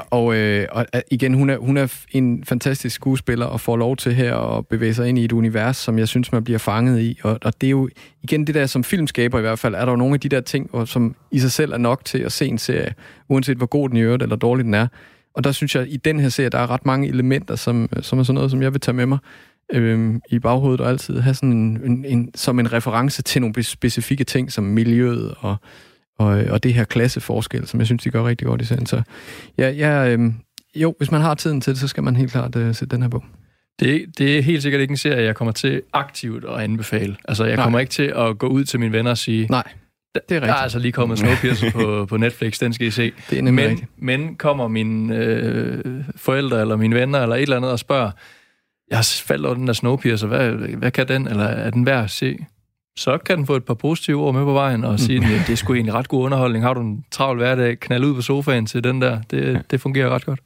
[0.10, 3.98] og, øh, og øh, igen, hun er, hun er en fantastisk skuespiller og får lov
[3.98, 7.02] til her at bevæge sig ind i et univers, som jeg synes, man bliver fanget
[7.02, 7.20] i.
[7.24, 7.90] Og, og det er jo
[8.24, 10.42] igen det der, som filmskaber i hvert fald, er der jo nogle af de der
[10.42, 12.94] ting, som i sig selv er nok til at se en serie,
[13.30, 14.88] uanset hvor god den i øvrigt eller dårlig den er.
[15.34, 17.90] Og der synes jeg, at i den her serie, der er ret mange elementer, som,
[17.96, 19.18] øh, som er sådan noget, som jeg vil tage med mig
[19.74, 23.64] øhm, i baghovedet og altid have sådan en, en, en, som en reference til nogle
[23.64, 25.56] specifikke ting, som miljøet og
[26.18, 28.86] og, og det her klasseforskel, som jeg synes, de gør rigtig godt i serien.
[28.86, 29.02] Så
[29.58, 30.20] ja, ja øh,
[30.76, 33.02] jo, hvis man har tiden til det, så skal man helt klart øh, sætte den
[33.02, 33.24] her på.
[33.80, 37.16] Det, det er helt sikkert ikke en serie, jeg kommer til aktivt at anbefale.
[37.28, 37.64] Altså, jeg Nej.
[37.64, 39.64] kommer ikke til at gå ud til mine venner og sige, Nej,
[40.14, 40.42] det er rigtigt.
[40.42, 43.12] Der er altså lige kommet Snowpiercer på, på Netflix, den skal I se.
[43.30, 43.90] Det er men, rigtigt.
[43.98, 48.12] men kommer mine øh, forældre eller mine venner eller et eller andet og spørger,
[48.92, 52.12] jeg faldt over den der Snowpiercer, hvad, hvad kan den, eller er den værd at
[52.12, 52.38] se?
[52.98, 55.54] Så kan den få et par positive ord med på vejen og sige, at det
[55.54, 56.66] er sgu egentlig ret god underholdning.
[56.66, 59.22] Har du en travl hverdag, knald ud på sofaen til den der.
[59.32, 59.60] Det, ja.
[59.72, 60.40] det fungerer ret godt.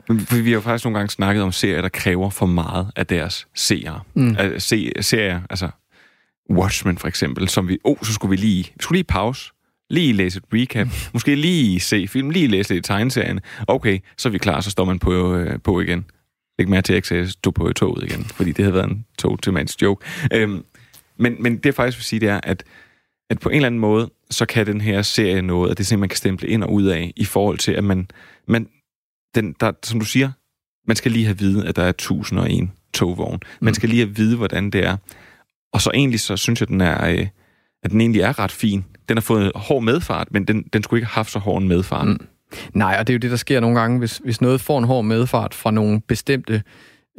[0.43, 3.47] Vi har jo faktisk nogle gange snakket om serier, der kræver for meget af deres
[3.55, 3.99] seere.
[4.13, 4.35] Mm.
[4.57, 5.69] Se, serier, altså
[6.49, 9.51] Watchmen for eksempel, som vi, oh, så skulle vi lige, vi skulle lige pause,
[9.89, 13.39] lige læse et recap, måske lige se film, lige læse lidt i tegneserien.
[13.67, 16.05] Okay, så er vi klar, så står man på, øh, på igen.
[16.59, 18.89] Læg mærke til, at jeg ikke sagde, stå på toget igen, fordi det havde været
[18.89, 20.05] en tog til mands joke.
[20.33, 20.63] Øhm,
[21.19, 22.63] men, men det jeg faktisk vil sige, det er, at,
[23.29, 25.85] at på en eller anden måde, så kan den her serie noget, og det er
[25.85, 28.07] sådan, man kan stemple ind og ud af, i forhold til, at man,
[28.47, 28.67] man
[29.35, 30.31] den, der, som du siger,
[30.87, 33.39] man skal lige have at vide, at der er 1001 togvogn.
[33.59, 33.73] Man mm.
[33.73, 34.97] skal lige have at vide, hvordan det er.
[35.73, 37.27] Og så egentlig, så synes jeg, den er, øh,
[37.83, 38.85] at den egentlig er ret fin.
[39.09, 41.67] Den har fået hård medfart, men den, den skulle ikke have haft så hård en
[41.67, 42.07] medfart.
[42.07, 42.27] Mm.
[42.73, 44.83] Nej, og det er jo det, der sker nogle gange, hvis, hvis noget får en
[44.83, 46.63] hård medfart fra nogle bestemte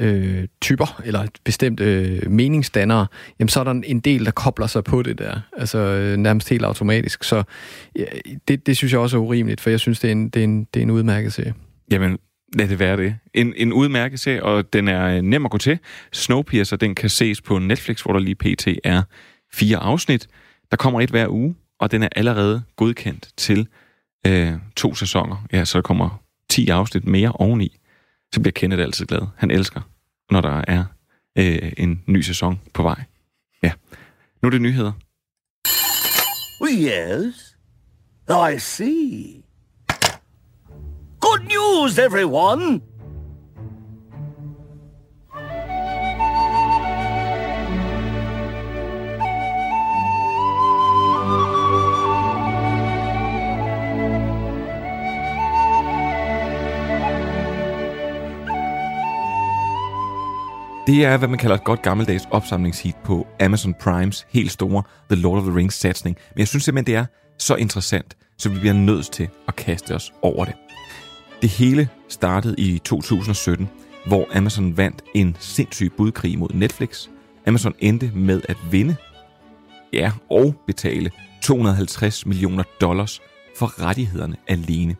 [0.01, 3.07] øh, typer, eller bestemte øh, meningsdannere,
[3.39, 6.49] jamen så er der en del, der kobler sig på det der, altså øh, nærmest
[6.49, 7.25] helt automatisk.
[7.25, 7.43] Så
[7.97, 8.05] ja,
[8.49, 10.45] det, det synes jeg også er urimeligt, for jeg synes, det er en, det er
[10.45, 11.55] en, det er en udmærket serie.
[11.91, 12.19] Jamen,
[12.55, 13.17] lad det være det.
[13.35, 15.79] En, en udmærket serie, og den er øh, nem at gå til.
[16.13, 18.69] Snowpiercer, den kan ses på Netflix, hvor der lige pt.
[18.85, 19.03] er
[19.53, 20.29] fire afsnit.
[20.71, 23.67] Der kommer et hver uge, og den er allerede godkendt til
[24.27, 25.47] øh, to sæsoner.
[25.53, 27.80] Ja, så der kommer 10 afsnit mere oveni
[28.35, 29.27] så bliver Kenneth altid glad.
[29.37, 29.81] Han elsker,
[30.31, 30.85] når der er
[31.39, 33.05] øh, en ny sæson på vej.
[33.63, 33.73] Ja.
[34.43, 34.93] Nu er det nyheder.
[36.73, 37.57] Yes,
[38.29, 39.43] oh, I see.
[41.21, 42.81] Good news, everyone!
[60.91, 65.23] Det er, hvad man kalder et godt gammeldags opsamlingshit på Amazon Primes helt store The
[65.23, 66.17] Lord of the Rings satsning.
[66.35, 67.07] Men jeg synes simpelthen, det er
[67.39, 70.55] så interessant, så vi bliver nødt til at kaste os over det.
[71.43, 73.69] Det hele startede i 2017,
[74.07, 77.09] hvor Amazon vandt en sindssyg budkrig mod Netflix.
[77.47, 78.97] Amazon endte med at vinde,
[79.93, 81.11] ja, og betale
[81.43, 83.21] 250 millioner dollars
[83.59, 84.97] for rettighederne alene.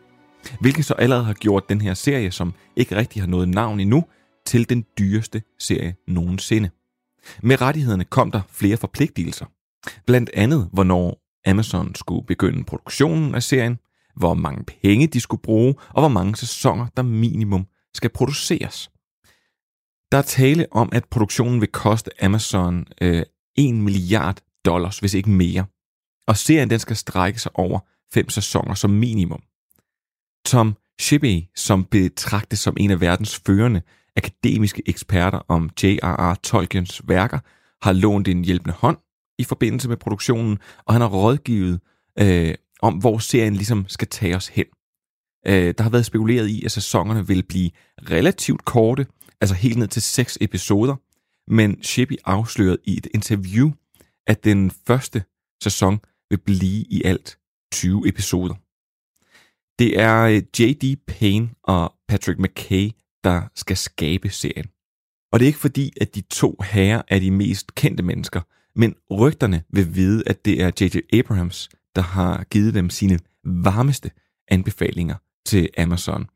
[0.61, 4.03] Hvilket så allerede har gjort den her serie, som ikke rigtig har noget navn endnu,
[4.45, 6.69] til den dyreste serie nogensinde.
[7.43, 9.45] Med rettighederne kom der flere forpligtelser.
[10.05, 13.79] Blandt andet, hvornår Amazon skulle begynde produktionen af serien,
[14.15, 18.91] hvor mange penge de skulle bruge, og hvor mange sæsoner der minimum skal produceres.
[20.11, 23.23] Der er tale om, at produktionen vil koste Amazon øh,
[23.55, 25.65] 1 milliard dollars, hvis ikke mere.
[26.27, 27.79] Og serien den skal strække sig over
[28.13, 29.43] fem sæsoner som minimum.
[30.45, 33.81] Tom Shippey, som betragtes som en af verdens førende
[34.15, 36.35] akademiske eksperter om J.R.R.
[36.35, 37.39] Tolkiens værker
[37.81, 38.97] har lånt en hjælpende hånd
[39.39, 41.79] i forbindelse med produktionen, og han har rådgivet
[42.19, 44.65] øh, om, hvor serien ligesom skal tage os hen.
[45.47, 47.71] Øh, der har været spekuleret i, at sæsonerne vil blive
[48.09, 49.07] relativt korte,
[49.41, 50.95] altså helt ned til seks episoder,
[51.51, 53.71] men Shippy afslørede i et interview,
[54.27, 55.23] at den første
[55.63, 57.37] sæson vil blive i alt
[57.71, 58.55] 20 episoder.
[59.79, 60.95] Det er øh, J.D.
[61.07, 62.89] Payne og Patrick McKay,
[63.23, 64.65] der skal skabe serien.
[65.31, 68.41] Og det er ikke fordi, at de to herrer er de mest kendte mennesker,
[68.75, 70.97] men rygterne vil vide, at det er J.J.
[71.13, 74.11] Abrams, der har givet dem sine varmeste
[74.47, 76.27] anbefalinger til Amazon.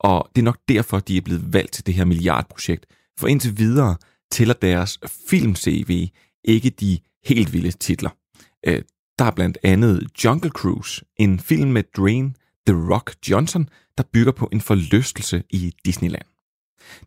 [0.00, 2.86] Og det er nok derfor, de er blevet valgt til det her milliardprojekt.
[3.18, 3.96] For indtil videre
[4.30, 4.98] tæller deres
[5.28, 6.08] film-CV
[6.44, 8.10] ikke de helt vilde titler.
[8.66, 8.82] Øh,
[9.18, 12.34] der er blandt andet Jungle Cruise, en film med Dwayne
[12.66, 16.26] The Rock Johnson, der bygger på en forlystelse i Disneyland.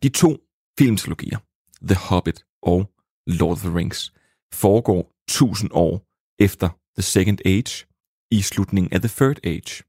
[0.04, 0.38] De to
[0.80, 1.38] filmtrilogier,
[1.82, 2.92] The Hobbit og
[3.28, 4.14] Lord of the Rings,
[4.54, 5.94] foregår tusind år
[6.40, 7.86] efter The Second Age
[8.32, 9.84] i slutningen af The Third Age.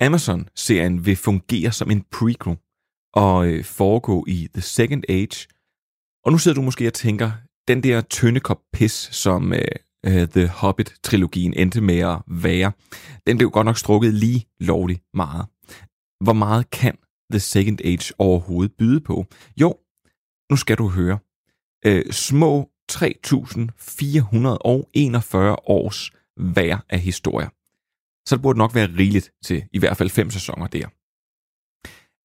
[0.00, 2.56] Amazon-serien vil fungere som en prequel
[3.14, 5.48] og øh, foregå i The Second Age.
[6.24, 7.32] Og nu sidder du måske og tænker,
[7.68, 9.52] den der tynde kop pis, som
[10.06, 12.72] uh, The Hobbit-trilogien endte med at være,
[13.26, 15.46] den blev godt nok strukket lige lovligt meget.
[16.20, 16.98] Hvor meget kan
[17.32, 19.26] The Second Age overhovedet byde på?
[19.60, 19.74] Jo,
[20.50, 21.18] nu skal du høre.
[21.86, 22.96] Øh, små 3.441
[25.66, 27.48] års værd af historier.
[28.28, 30.86] Så det burde nok være rigeligt til i hvert fald fem sæsoner der.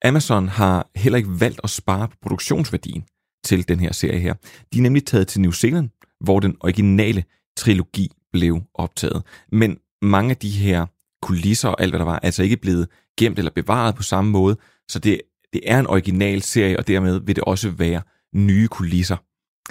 [0.07, 3.05] Amazon har heller ikke valgt at spare på produktionsværdien
[3.43, 4.33] til den her serie her.
[4.73, 7.23] De er nemlig taget til New Zealand, hvor den originale
[7.57, 9.23] trilogi blev optaget.
[9.51, 10.85] Men mange af de her
[11.21, 12.87] kulisser og alt, hvad der var, er altså ikke blevet
[13.19, 14.57] gemt eller bevaret på samme måde,
[14.89, 15.21] så det,
[15.53, 18.01] det er en original serie, og dermed vil det også være
[18.35, 19.17] nye kulisser.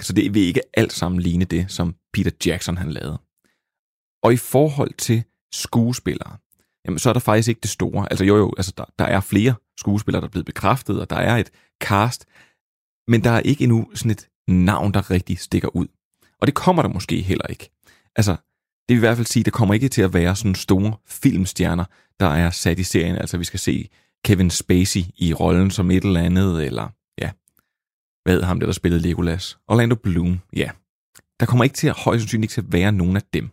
[0.01, 3.21] Så det vil ikke alt sammen ligne det, som Peter Jackson han lavede.
[4.23, 6.37] Og i forhold til skuespillere,
[6.85, 8.07] jamen så er der faktisk ikke det store.
[8.11, 11.15] Altså jo jo, altså der, der er flere skuespillere, der er blevet bekræftet, og der
[11.15, 12.25] er et cast,
[13.07, 15.87] men der er ikke endnu sådan et navn, der rigtig stikker ud.
[16.41, 17.69] Og det kommer der måske heller ikke.
[18.15, 18.35] Altså,
[18.89, 20.93] det vil i hvert fald sige, at der kommer ikke til at være sådan store
[21.07, 21.85] filmstjerner,
[22.19, 23.15] der er sat i serien.
[23.15, 23.89] Altså, vi skal se
[24.25, 26.87] Kevin Spacey i rollen som et eller andet, eller
[27.21, 27.29] ja,
[28.23, 29.57] hvad ham der, der spillede Legolas?
[29.67, 30.69] Orlando Bloom, ja.
[31.39, 33.49] Der kommer ikke til at højst sandsynligt ikke til at være nogen af dem.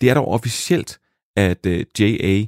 [0.00, 1.00] Det er dog officielt,
[1.36, 2.44] at øh, uh, J.A.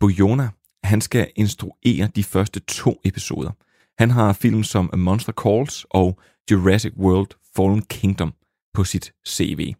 [0.00, 0.48] Boyona,
[0.84, 3.50] han skal instruere de første to episoder.
[3.98, 6.18] Han har film som A Monster Calls og
[6.50, 8.34] Jurassic World Fallen Kingdom
[8.74, 9.74] på sit CV.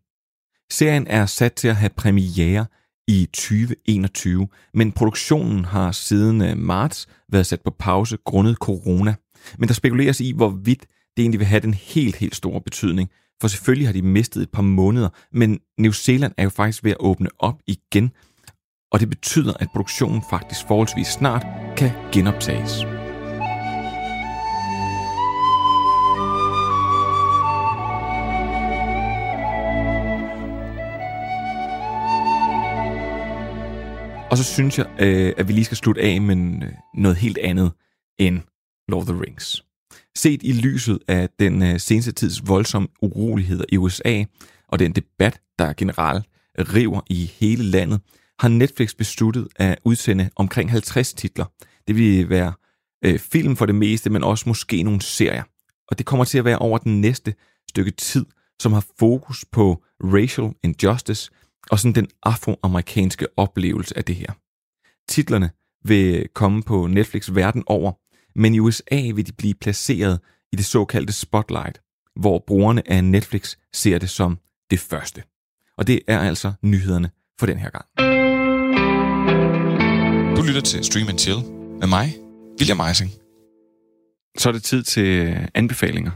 [0.71, 2.67] Serien er sat til at have premiere
[3.09, 9.15] i 2021, men produktionen har siden øh, marts været sat på pause grundet corona.
[9.59, 13.11] Men der spekuleres i, hvorvidt det egentlig vil have den helt, helt store betydning.
[13.41, 16.91] For selvfølgelig har de mistet et par måneder, men New Zealand er jo faktisk ved
[16.91, 18.11] at åbne op igen,
[18.93, 23.06] og det betyder, at produktionen faktisk forholdsvis snart kan genoptages.
[34.31, 36.37] Og så synes jeg, øh, at vi lige skal slutte af med
[36.95, 37.73] noget helt andet
[38.19, 38.41] end
[38.89, 39.65] Lord of the Rings.
[40.17, 44.25] Set i lyset af den øh, seneste tids voldsomme uroligheder i USA,
[44.69, 46.25] og den debat, der generelt
[46.59, 48.01] river i hele landet,
[48.39, 51.45] har Netflix besluttet at udsende omkring 50 titler.
[51.89, 52.53] Det vil være
[53.05, 55.43] øh, film for det meste, men også måske nogle serier.
[55.89, 57.35] Og det kommer til at være over den næste
[57.69, 58.27] stykke tid,
[58.63, 61.31] som har fokus på racial injustice
[61.71, 64.33] og sådan den afroamerikanske oplevelse af det her.
[65.09, 65.51] Titlerne
[65.85, 67.93] vil komme på Netflix verden over,
[68.39, 70.21] men i USA vil de blive placeret
[70.53, 71.81] i det såkaldte Spotlight,
[72.17, 74.39] hvor brugerne af Netflix ser det som
[74.71, 75.23] det første.
[75.79, 77.87] Og det er altså nyhederne for den her gang.
[80.37, 81.39] Du lytter til Stream and Chill
[81.81, 82.17] med mig,
[82.61, 83.11] William Eising.
[84.39, 86.11] Så er det tid til anbefalinger,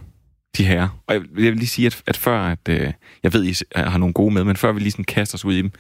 [0.57, 0.89] de her.
[1.07, 4.15] Og jeg vil lige sige, at, at før, at øh, jeg ved, I har nogle
[4.15, 5.73] gode med, men før vi lige sådan kaster os ud i dem,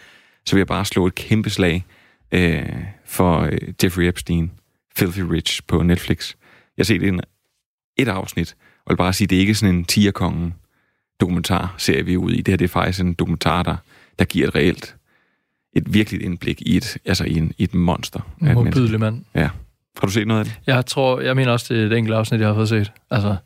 [0.46, 1.84] så vil jeg bare slå et kæmpe slag
[2.32, 2.62] øh,
[3.06, 4.50] for øh, Jeffrey Epstein,
[4.96, 6.34] Filthy Rich på Netflix.
[6.76, 7.20] Jeg har set en,
[7.96, 10.54] et afsnit, og jeg vil bare sige, at det er ikke sådan en tierkongen
[11.20, 12.36] dokumentar, ser vi ud i.
[12.36, 13.76] Det her det er faktisk en dokumentar, der,
[14.18, 14.96] der giver et reelt,
[15.72, 18.20] et virkeligt indblik i et, altså i, en, i et monster.
[18.40, 19.24] En mand.
[19.34, 19.50] Ja.
[20.00, 20.60] Har du set noget af det?
[20.66, 22.92] Jeg tror, jeg mener også, det er et enkelt afsnit, jeg har fået set.
[23.10, 23.36] Altså,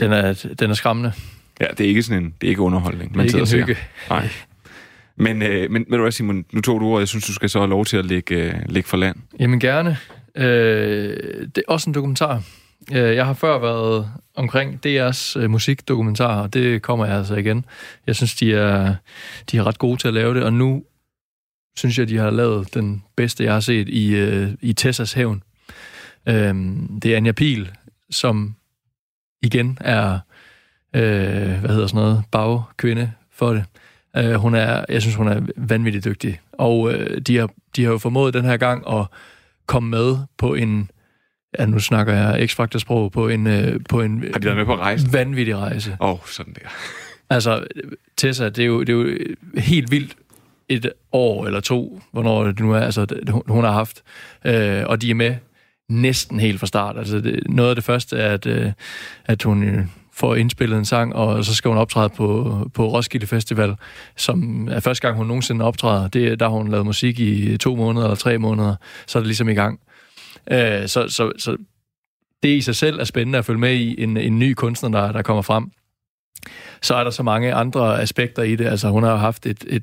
[0.00, 1.12] den er, den er skræmmende.
[1.60, 3.14] Ja, det er ikke sådan en, det er ikke underholdning.
[3.14, 3.76] Det er ikke en hygge.
[4.10, 4.28] Nej.
[5.16, 7.00] Men, øh, men ved du hvad, Simon, nu tog du ordet.
[7.00, 9.16] Jeg synes, du skal så have lov til at lægge, øh, lægge for land.
[9.40, 9.96] Jamen gerne.
[10.36, 12.42] Øh, det er også en dokumentar.
[12.92, 17.64] Øh, jeg har før været omkring DR's øh, musikdokumentarer, og det kommer jeg altså igen.
[18.06, 18.94] Jeg synes, de er,
[19.50, 20.84] de er ret gode til at lave det, og nu
[21.76, 25.42] synes jeg, de har lavet den bedste, jeg har set i, øh, i Tessas hævn.
[26.28, 26.54] Øh,
[27.02, 27.70] det er Anja Pil,
[28.10, 28.55] som
[29.42, 30.18] igen er,
[30.96, 33.64] øh, hvad hedder sådan noget, bagkvinde for det.
[34.16, 36.40] Øh, hun er, jeg synes, hun er vanvittigt dygtig.
[36.52, 39.06] Og øh, de, har, de har jo formået den her gang at
[39.66, 40.90] komme med på en,
[41.58, 44.76] ja, nu snakker jeg X-Factor-sprog, på en, øh, på en har de været med på
[44.76, 45.12] rejsen?
[45.12, 45.96] vanvittig rejse.
[46.00, 46.68] Åh, oh, sådan der.
[47.34, 47.66] altså,
[48.16, 49.18] Tessa, det er, jo, det er jo
[49.56, 50.16] helt vildt
[50.68, 53.06] et år eller to, hvornår det nu er, altså,
[53.48, 54.02] hun har haft.
[54.44, 55.36] Øh, og de er med
[55.88, 56.98] næsten helt fra start.
[56.98, 58.72] Altså, det, noget af det første er, at, øh,
[59.24, 63.26] at hun øh, får indspillet en sang, og så skal hun optræde på, på Roskilde
[63.26, 63.74] Festival,
[64.16, 66.08] som er første gang, hun nogensinde optræder.
[66.08, 68.74] Det, der har hun lavet musik i to måneder eller tre måneder,
[69.06, 69.80] så er det ligesom i gang.
[70.50, 71.56] Øh, så, så, så
[72.42, 75.12] det i sig selv er spændende at følge med i en, en ny kunstner, der,
[75.12, 75.70] der kommer frem.
[76.82, 78.66] Så er der så mange andre aspekter i det.
[78.66, 79.82] Altså, hun har haft et, et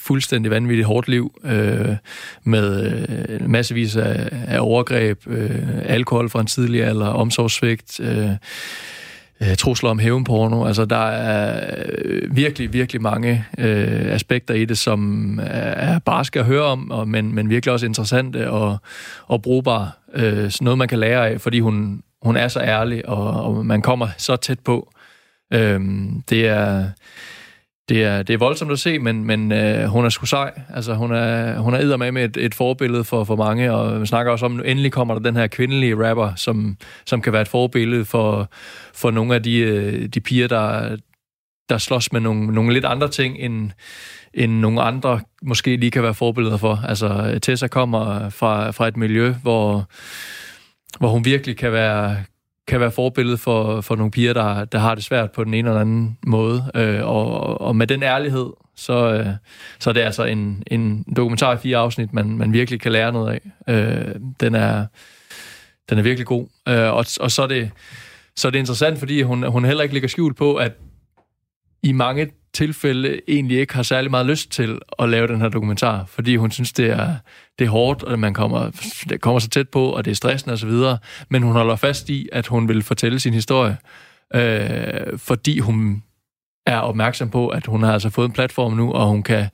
[0.00, 1.96] fuldstændig vanvittigt hårdt liv øh,
[2.44, 2.92] med
[3.28, 5.50] øh, massevis af, af overgreb, øh,
[5.84, 8.30] alkohol fra en tidlig alder, omsorgssvigt, øh,
[9.42, 10.64] øh, trusler om hævnporno.
[10.64, 16.44] Altså, der er øh, virkelig, virkelig mange øh, aspekter i det, som er, bare skal
[16.44, 18.78] høre om, og, men, men virkelig også interessante og,
[19.26, 19.90] og brugbare.
[20.14, 23.82] Øh, noget, man kan lære af, fordi hun, hun er så ærlig, og, og man
[23.82, 24.92] kommer så tæt på.
[25.52, 25.80] Øh,
[26.30, 26.90] det er
[27.90, 30.60] det er, det er voldsomt at se, men, men øh, hun er sgu sej.
[30.74, 34.06] Altså, hun er, hun er med med et, et forbillede for, for mange, og vi
[34.06, 36.76] snakker også om, at endelig kommer der den her kvindelige rapper, som,
[37.06, 38.48] som kan være et forbillede for,
[38.94, 40.96] for nogle af de, øh, de piger, der,
[41.68, 43.70] der slås med nogle, nogle lidt andre ting, end,
[44.34, 46.84] end nogle andre måske lige kan være forbilleder for.
[46.88, 49.88] Altså, Tessa kommer fra, fra et miljø, hvor,
[50.98, 52.16] hvor hun virkelig kan være,
[52.70, 55.68] kan være forbillede for, for nogle piger, der, der har det svært på den ene
[55.68, 56.70] eller anden måde.
[56.74, 59.26] Øh, og, og med den ærlighed, så, øh,
[59.78, 63.12] så er det altså en, en dokumentar i fire afsnit, man, man virkelig kan lære
[63.12, 63.74] noget af.
[63.74, 64.86] Øh, den, er,
[65.90, 66.46] den er virkelig god.
[66.68, 67.70] Øh, og, og så er det
[68.36, 70.72] så er det interessant, fordi hun, hun heller ikke ligger skjult på, at
[71.82, 76.04] i mange tilfælde egentlig ikke har særlig meget lyst til at lave den her dokumentar,
[76.04, 77.16] fordi hun synes, det er,
[77.58, 78.70] det er hårdt, og man kommer,
[79.08, 80.98] det kommer så tæt på, og det er stressende osv.,
[81.28, 83.76] men hun holder fast i, at hun vil fortælle sin historie,
[84.34, 86.02] øh, fordi hun
[86.66, 89.46] er opmærksom på, at hun har altså fået en platform nu, og hun kan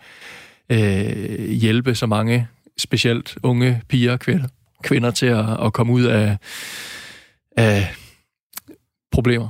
[0.72, 4.48] øh, hjælpe så mange, specielt unge piger og kvinder,
[4.82, 6.36] kvinder til at, at komme ud af,
[7.56, 7.94] af
[9.12, 9.48] problemer.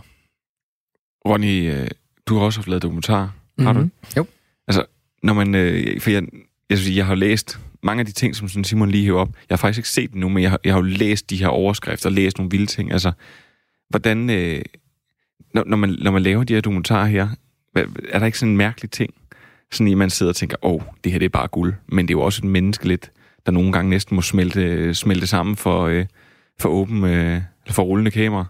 [1.29, 1.89] Ronny, øh,
[2.27, 3.91] du har også haft lavet dokumentar, har mm-hmm.
[4.05, 4.11] du?
[4.17, 4.27] Jo.
[4.69, 4.85] Altså,
[5.23, 5.55] når man...
[5.55, 6.23] Øh, for jeg,
[6.71, 9.29] jeg, sige, jeg har læst mange af de ting, som sådan Simon lige hæver op.
[9.29, 11.37] Jeg har faktisk ikke set det nu, men jeg har, jeg har jo læst de
[11.37, 12.93] her overskrifter, læst nogle vilde ting.
[12.93, 13.13] Altså,
[13.89, 14.31] hvordan...
[14.31, 14.63] Øh,
[15.55, 17.29] når, når, man, når man laver de her dokumentarer her,
[18.09, 19.15] er der ikke sådan en mærkelig ting,
[19.73, 21.75] sådan at man sidder og tænker, åh, oh, det her det er bare guld.
[21.87, 23.11] Men det er jo også et menneske lidt,
[23.47, 26.07] der nogle gange næsten må smelte, smelte sammen for, øh,
[26.61, 27.41] for åben, øh,
[27.71, 28.45] for rullende kamera.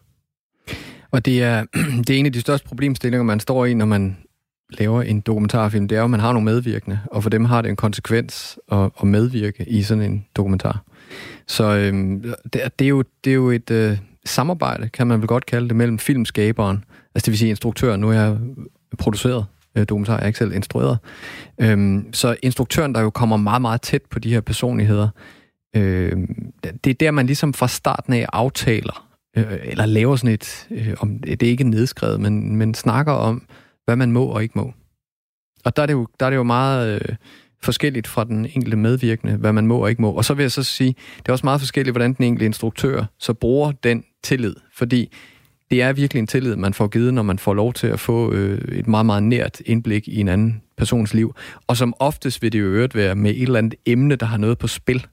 [1.11, 1.65] Og det er,
[2.07, 4.17] det er en af de største problemstillinger, man står i, når man
[4.71, 7.62] laver en dokumentarfilm, det er jo, at man har nogle medvirkende, og for dem har
[7.62, 10.83] det en konsekvens at, at medvirke i sådan en dokumentar.
[11.47, 15.29] Så øhm, det, det, er jo, det er jo et øh, samarbejde, kan man vel
[15.29, 18.37] godt kalde det, mellem filmskaberen, altså det vil sige instruktøren, nu er jeg
[18.99, 19.47] produceret
[19.77, 20.99] øh, dokumentar, jeg er ikke selv instrueret.
[21.61, 25.09] Øhm, så instruktøren, der jo kommer meget, meget tæt på de her personligheder,
[25.77, 26.12] øh,
[26.85, 30.95] det er der, man ligesom fra starten af aftaler, øh, eller laver sådan et, øh,
[31.01, 33.43] om det er ikke nedskrevet, men, men snakker om,
[33.87, 34.72] hvad man må og ikke må.
[35.64, 37.16] Og der er det jo, der er det jo meget øh,
[37.62, 40.12] forskelligt fra den enkelte medvirkende, hvad man må og ikke må.
[40.12, 43.05] Og så vil jeg så sige, det er også meget forskelligt, hvordan den enkelte instruktør
[43.18, 44.55] så bruger den tillid.
[44.74, 45.12] Fordi
[45.70, 48.32] det er virkelig en tillid, man får givet, når man får lov til at få
[48.32, 51.34] øh, et meget, meget nært indblik i en anden persons liv.
[51.66, 54.37] Og som oftest vil det jo øvrigt være med et eller andet emne, der har
[54.37, 55.07] noget på spil.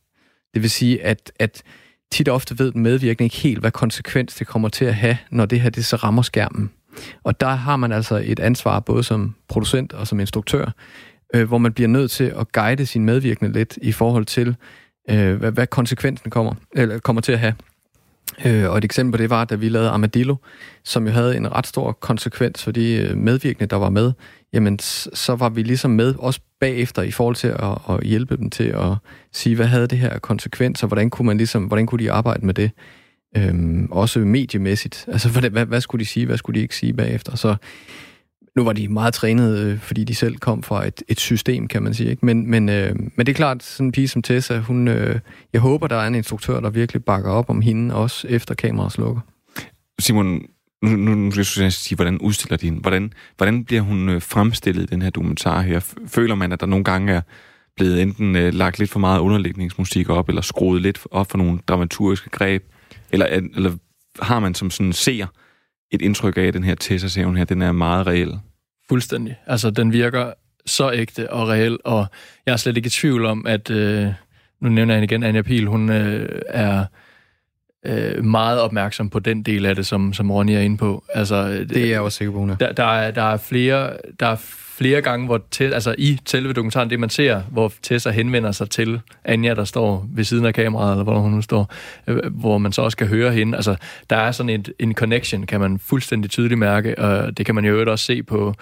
[0.54, 1.64] Det vil sige, at, at
[2.12, 5.18] tit og ofte ved den medvirkende ikke helt, hvad konsekvens det kommer til at have,
[5.32, 6.72] når det her det så rammer skærmen.
[7.24, 10.66] Og der har man altså et ansvar, både som producent og som instruktør,
[11.36, 14.56] øh, hvor man bliver nødt til at guide sin medvirkende lidt i forhold til,
[15.10, 17.54] øh, hvad, hvad konsekvensen kommer, eller kommer til at have.
[18.46, 20.36] Øh, og et eksempel på det var, da vi lavede Armadillo,
[20.84, 24.12] som jo havde en ret stor konsekvens for de øh, medvirkende, der var med.
[24.54, 28.50] Jamen, så var vi ligesom med, også bagefter, i forhold til at, at hjælpe dem
[28.50, 28.96] til at
[29.32, 32.54] sige, hvad havde det her konsekvenser, hvordan kunne man ligesom, hvordan kunne de arbejde med
[32.54, 32.72] det?
[33.38, 35.06] Øhm, også mediemæssigt.
[35.08, 37.36] Altså, hvad, hvad, hvad skulle de sige, hvad skulle de ikke sige bagefter?
[37.36, 37.56] Så
[38.56, 41.84] nu var de meget trænet, øh, fordi de selv kom fra et, et system, kan
[41.84, 42.10] man sige.
[42.10, 42.26] Ikke?
[42.26, 45.20] Men, men, øh, men det er klart, sådan en pige som Tessa, hun, øh,
[45.54, 48.92] jeg håber, der er en instruktør, der virkelig bakker op om hende, også efter kameraet
[48.92, 49.22] slukker.
[50.00, 50.42] Simon,
[50.82, 52.82] nu, nu, nu skal jeg sige, hvordan udstiller de hende?
[52.82, 55.80] Hvordan, hvordan bliver hun øh, fremstillet i den her dokumentar her?
[56.08, 57.22] Føler man, at der nogle gange er
[57.76, 61.60] blevet enten øh, lagt lidt for meget underlægningsmusik op, eller skruet lidt op for nogle
[61.68, 62.64] dramaturgiske greb?
[63.12, 63.72] Eller, eller
[64.20, 65.26] har man som sådan ser
[65.92, 68.40] et indtryk af, at den her tessa her, den er meget reel?
[68.90, 69.36] Fuldstændig.
[69.48, 70.34] Altså, den virker
[70.66, 72.06] så ægte og reel, og
[72.46, 74.08] jeg er slet ikke i tvivl om, at, øh,
[74.62, 76.86] nu nævner jeg igen Anja Pil, hun øh, er
[77.86, 81.04] øh, meget opmærksom på den del af det, som, som Ronny er inde på.
[81.14, 82.56] Altså, det er jeg også sikker på, hun er.
[82.56, 84.36] Der, der, er, der er flere, der er
[84.78, 88.70] flere gange, hvor te, altså i selve dokumentaren, det man ser, hvor Tessa henvender sig
[88.70, 91.74] til Anja, der står ved siden af kameraet, eller hvor hun nu står,
[92.08, 93.56] øh, hvor man så også kan høre hende.
[93.56, 93.76] Altså,
[94.10, 97.66] der er sådan et, en connection, kan man fuldstændig tydeligt mærke, og det kan man
[97.66, 98.54] jo også se på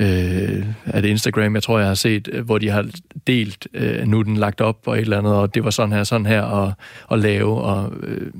[0.00, 2.86] øh, at Instagram, jeg tror, jeg har set, øh, hvor de har
[3.26, 6.04] delt, øh, nu den lagt op og et eller andet, og det var sådan her,
[6.04, 6.72] sådan her, og,
[7.06, 8.32] og lave, og øh,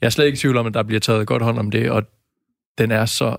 [0.00, 1.90] jeg er slet ikke i tvivl om, at der bliver taget godt hånd om det,
[1.90, 2.02] og
[2.78, 3.36] den er så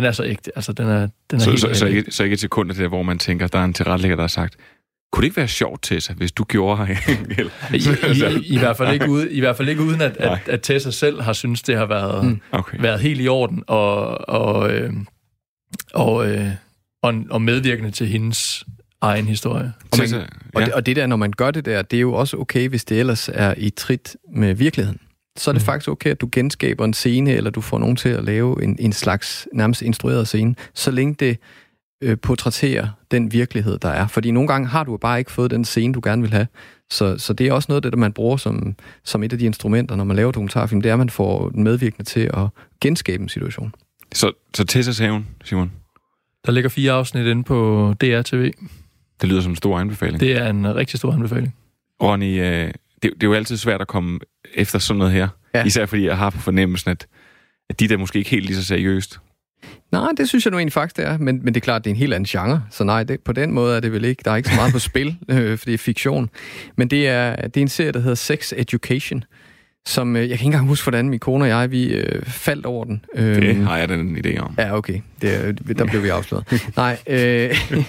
[0.00, 0.52] den er så ægte.
[0.56, 2.88] Altså, den er, den er så, helt så, så, ikke, så ikke et sekund der,
[2.88, 4.56] hvor man tænker, der er en tilrettelægger, der har sagt,
[5.12, 6.96] kunne det ikke være sjovt, Tessa, hvis du gjorde her?
[7.74, 7.78] I,
[8.40, 10.90] i, i, hvert fald ikke ude, I hvert fald ikke uden, at, at, at Tessa
[10.90, 12.40] selv har synes det har været, mm.
[12.52, 12.80] okay.
[12.80, 14.92] været helt i orden, og, og, øh,
[15.94, 16.48] og, øh,
[17.02, 18.64] og, og medvirkende til hendes
[19.00, 19.72] egen historie.
[19.92, 22.12] Og, man, og, det, og det der, når man gør det der, det er jo
[22.12, 25.00] også okay, hvis det ellers er i trit med virkeligheden
[25.38, 25.66] så er det mm.
[25.66, 28.76] faktisk okay, at du genskaber en scene, eller du får nogen til at lave en,
[28.78, 31.38] en slags nærmest instrueret scene, så længe det
[32.02, 34.06] øh, portrætterer den virkelighed, der er.
[34.06, 36.46] Fordi nogle gange har du bare ikke fået den scene, du gerne vil have.
[36.90, 39.44] Så, så det er også noget af det, man bruger som, som et af de
[39.44, 42.46] instrumenter, når man laver dokumentarfilm, det er, at man får medvirkende til at
[42.80, 43.74] genskabe en situation.
[44.14, 45.72] Så, så Tessas haven, Simon?
[46.46, 48.52] Der ligger fire afsnit inde på DRTV.
[49.20, 50.20] Det lyder som en stor anbefaling.
[50.20, 51.54] Det er en rigtig stor anbefaling.
[52.02, 52.70] Ronny, øh,
[53.02, 54.20] det, det er jo altid svært at komme
[54.54, 55.28] efter sådan noget her.
[55.54, 55.64] Ja.
[55.64, 57.06] Især fordi jeg har på fornemmelsen, at,
[57.70, 59.20] at de der måske ikke helt lige så seriøst.
[59.92, 61.18] Nej, det synes jeg nu egentlig faktisk, det er.
[61.18, 62.62] Men, men det er klart, det er en helt anden genre.
[62.70, 64.22] Så nej, det, på den måde er det vel ikke.
[64.24, 66.30] Der er ikke så meget på spil, øh, for det er fiktion.
[66.76, 69.24] Men det er, det er en serie, der hedder Sex Education,
[69.86, 72.66] som øh, jeg kan ikke engang huske, hvordan min kone og jeg, vi øh, faldt
[72.66, 73.04] over den.
[73.14, 74.54] Øh, det har jeg den idé om.
[74.58, 75.00] Ja, okay.
[75.22, 76.44] Det, der blev vi afsløret.
[76.76, 77.56] Nej, øh,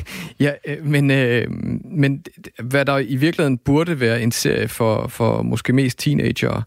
[0.45, 1.51] ja, øh, men, øh,
[1.91, 2.23] men
[2.63, 6.61] hvad der i virkeligheden burde være en serie for, for måske mest teenager,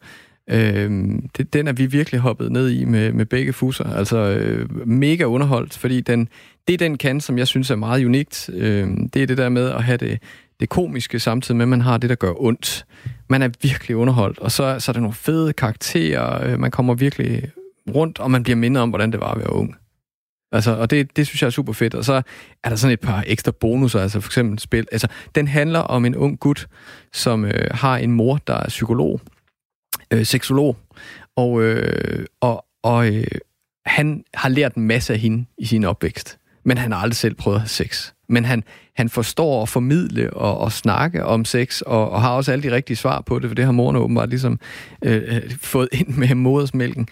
[0.51, 0.91] øh,
[1.37, 3.97] det, den er vi virkelig hoppet ned i med, med begge fusser.
[3.97, 6.29] Altså øh, mega underholdt, fordi den,
[6.68, 9.70] det den kan, som jeg synes er meget unikt, øh, det er det der med
[9.70, 10.18] at have det
[10.62, 12.86] det komiske, samtidig med, at man har det, der gør ondt.
[13.28, 16.94] Man er virkelig underholdt, og så, så er der nogle fede karakterer, øh, man kommer
[16.94, 17.50] virkelig
[17.94, 19.76] rundt, og man bliver mindet om, hvordan det var at være ung.
[20.52, 21.94] Altså, og det, det synes jeg er super fedt.
[21.94, 22.22] Og så
[22.64, 24.86] er der sådan et par ekstra bonusser, altså for eksempel spil.
[24.92, 26.66] Altså, den handler om en ung gut,
[27.12, 29.20] som øh, har en mor, der er psykolog,
[30.10, 30.76] øh, seksolog,
[31.36, 33.24] og, øh, og, og øh,
[33.86, 37.34] han har lært en masse af hende i sin opvækst, men han har aldrig selv
[37.34, 38.64] prøvet at have sex men han,
[38.97, 42.74] han forstår at formidle og, og snakke om sex, og, og har også alle de
[42.74, 44.61] rigtige svar på det, for det har moren åbenbart ligesom
[45.05, 47.09] øh, øh fået ind med modersmælken.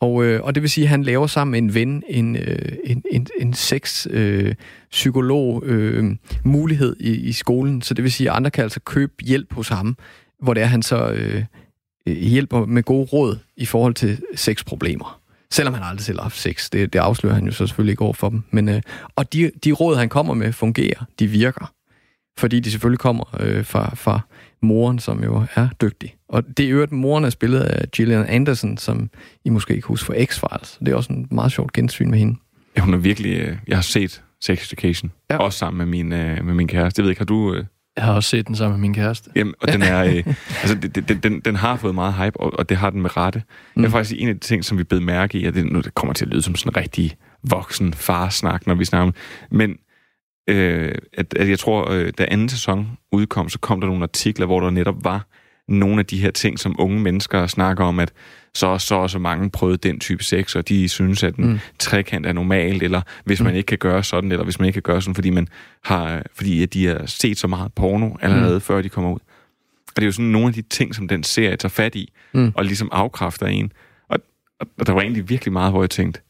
[0.00, 2.72] Og, øh, og det vil sige, at han laver sammen med en ven en, øh,
[2.84, 7.82] en, en, en sex-psykolog øh, øh, mulighed i, i skolen.
[7.82, 9.96] Så det vil sige, at andre kan altså købe hjælp hos ham,
[10.42, 11.44] hvor det er, han så øh,
[12.06, 15.17] øh hjælper med gode råd i forhold til sexproblemer.
[15.52, 16.70] Selvom han aldrig selv har haft sex.
[16.70, 18.42] Det, det afslører han jo så selvfølgelig ikke over for dem.
[18.50, 18.82] Men, øh,
[19.16, 21.04] og de, de råd, han kommer med, fungerer.
[21.18, 21.72] De virker.
[22.38, 24.20] Fordi de selvfølgelig kommer øh, fra, fra
[24.62, 26.14] moren, som jo er dygtig.
[26.28, 29.10] Og det er øvrigt, moren er spillet af Gillian Anderson, som
[29.44, 30.78] I måske ikke husker for X-Files.
[30.80, 32.38] Det er også en meget sjovt gensyn med hende.
[32.76, 33.38] Ja, hun er virkelig...
[33.38, 35.12] Øh, jeg har set Sex Education.
[35.30, 35.36] Ja.
[35.36, 37.00] Også sammen med min, øh, med min kæreste.
[37.00, 37.54] Jeg ved ikke, har du...
[37.54, 37.64] Øh...
[37.98, 39.30] Jeg har også set den sammen med min kæreste.
[39.36, 40.04] Jamen, og den er...
[40.04, 40.24] Øh,
[40.62, 43.42] altså, den, den, den har fået meget hype, og, og det har den med rette.
[43.74, 43.82] Mm.
[43.82, 45.80] Jeg er faktisk en af de ting, som vi blev mærke i, at det, nu
[45.80, 49.12] det kommer til at lyde som sådan en rigtig voksen farsnak, når vi snakker
[49.50, 49.76] Men
[50.48, 54.46] øh, at, at jeg tror, øh, da anden sæson udkom, så kom der nogle artikler,
[54.46, 55.26] hvor der netop var
[55.68, 58.12] nogle af de her ting, som unge mennesker snakker om, at
[58.54, 61.58] så så og så mange prøvede den type sex, og de synes, at en mm.
[61.78, 63.56] trekant er normalt, eller hvis man mm.
[63.56, 65.48] ikke kan gøre sådan, eller hvis man ikke kan gøre sådan, fordi, man
[65.84, 68.60] har, fordi at de har set så meget porno allerede, mm.
[68.60, 69.20] før de kommer ud.
[69.88, 72.12] Og det er jo sådan nogle af de ting, som den serie tager fat i,
[72.34, 72.52] mm.
[72.54, 73.72] og ligesom afkræfter en.
[74.08, 74.18] Og,
[74.60, 76.20] og, og der var egentlig virkelig meget, hvor jeg tænkte,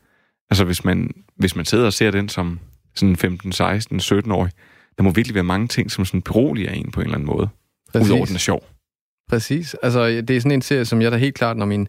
[0.50, 2.58] altså hvis man, hvis man sidder og ser den som
[2.94, 4.52] sådan 15, 16, 17-årig,
[4.98, 7.48] der må virkelig være mange ting, som sådan beroliger en på en eller anden måde.
[7.92, 8.10] Præcis.
[8.10, 8.77] Udover den er sjov.
[9.28, 9.76] Præcis.
[9.82, 11.88] Altså, det er sådan en serie, som jeg da helt klart, når min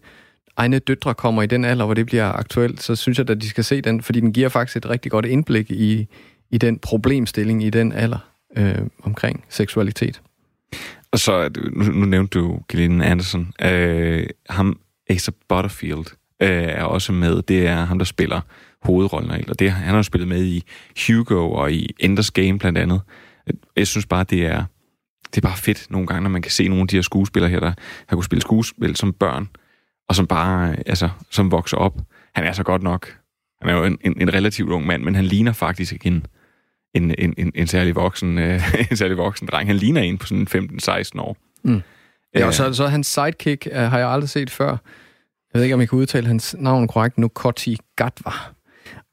[0.57, 3.49] egne døtre kommer i den alder, hvor det bliver aktuelt, så synes jeg, at de
[3.49, 6.07] skal se den, fordi den giver faktisk et rigtig godt indblik i,
[6.51, 10.21] i den problemstilling i den alder øh, omkring seksualitet.
[11.11, 13.53] Og så, nu, nu nævnte du Gillian Anderson.
[13.61, 14.79] Øh, ham,
[15.09, 16.05] Asa Butterfield,
[16.41, 17.41] øh, er også med.
[17.41, 18.41] Det er ham, der spiller
[18.81, 19.49] hovedrollen.
[19.49, 20.63] Og det, han har jo spillet med i
[21.07, 23.01] Hugo og i Enders Game blandt andet.
[23.75, 24.63] Jeg synes bare, det er,
[25.35, 27.51] det er bare fedt nogle gange, når man kan se nogle af de her skuespillere
[27.51, 27.73] her, der
[28.07, 29.49] har kunne spille skuespil som børn,
[30.09, 31.97] og som bare, altså, som vokser op.
[32.35, 33.17] Han er så godt nok.
[33.61, 36.25] Han er jo en, en, en relativt ung mand, men han ligner faktisk ikke en,
[36.93, 39.69] en, en, en, en særlig voksen, øh, en særlig voksen dreng.
[39.69, 40.47] Han ligner en på sådan
[41.15, 41.37] 15-16 år.
[41.63, 41.81] Mm.
[42.35, 44.69] Ja, og så, så hans sidekick uh, har jeg aldrig set før.
[45.53, 47.17] Jeg ved ikke, om jeg kan udtale hans navn korrekt.
[47.17, 48.31] Nukoti Gatwa.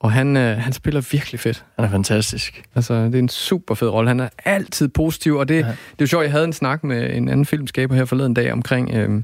[0.06, 1.64] Og han, øh, han spiller virkelig fedt.
[1.76, 2.62] Han er fantastisk.
[2.74, 4.08] Altså, det er en super fed rolle.
[4.08, 5.60] Han er altid positiv, og det, ja.
[5.60, 8.52] det er jo sjovt, jeg havde en snak med en anden filmskaber her forleden dag
[8.52, 9.22] omkring, øh,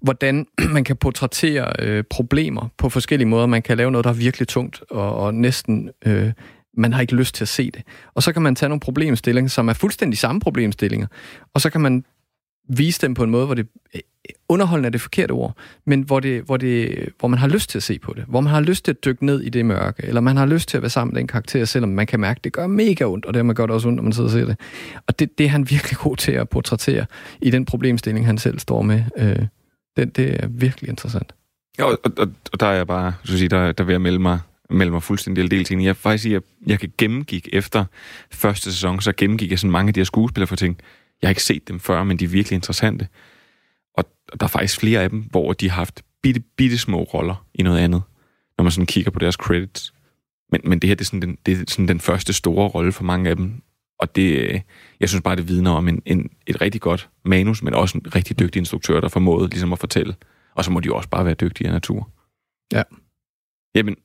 [0.00, 3.46] hvordan man kan portrættere øh, problemer på forskellige måder.
[3.46, 5.90] Man kan lave noget, der er virkelig tungt, og, og næsten...
[6.06, 6.32] Øh,
[6.76, 7.82] man har ikke lyst til at se det.
[8.14, 11.06] Og så kan man tage nogle problemstillinger, som er fuldstændig samme problemstillinger,
[11.54, 12.04] og så kan man
[12.78, 14.00] vise dem på en måde, hvor det øh,
[14.48, 17.78] underholdende er det forkerte ord, men hvor, det, hvor, det, hvor man har lyst til
[17.78, 20.04] at se på det, hvor man har lyst til at dykke ned i det mørke,
[20.04, 22.38] eller man har lyst til at være sammen med den karakter, selvom man kan mærke,
[22.38, 24.28] at det gør mega ondt, og det man gør det også ondt, når man sidder
[24.28, 24.60] og ser det.
[25.06, 27.06] Og det, det er han virkelig god til at portrættere
[27.42, 29.04] i den problemstilling, han selv står med.
[29.16, 29.46] Øh,
[29.96, 31.34] det, det er virkelig interessant.
[31.78, 34.18] Ja, og, og, og der er jeg bare, så sige, der, der vil jeg melde
[34.18, 34.38] mig,
[34.70, 35.82] melde mig fuldstændig del til.
[35.82, 37.84] Jeg faktisk sige, at jeg kan gennemgik efter
[38.30, 40.76] første sæson, så gennemgik jeg sådan mange af de her skuespillere for ting.
[41.22, 43.08] Jeg har ikke set dem før, men de er virkelig interessante.
[43.94, 44.04] Og
[44.40, 47.62] der er faktisk flere af dem, hvor de har haft bitte, bitte små roller i
[47.62, 48.02] noget andet,
[48.58, 49.94] når man sådan kigger på deres credits.
[50.52, 52.92] Men, men det her, det er, sådan den, det er sådan den første store rolle
[52.92, 53.62] for mange af dem.
[53.98, 54.62] Og det,
[55.00, 58.14] jeg synes bare, det vidner om en, en, et rigtig godt manus, men også en
[58.14, 60.14] rigtig dygtig instruktør, der formåede ligesom at fortælle.
[60.54, 62.10] Og så må de jo også bare være dygtige af natur.
[62.72, 62.82] Ja.
[63.74, 63.96] Jamen,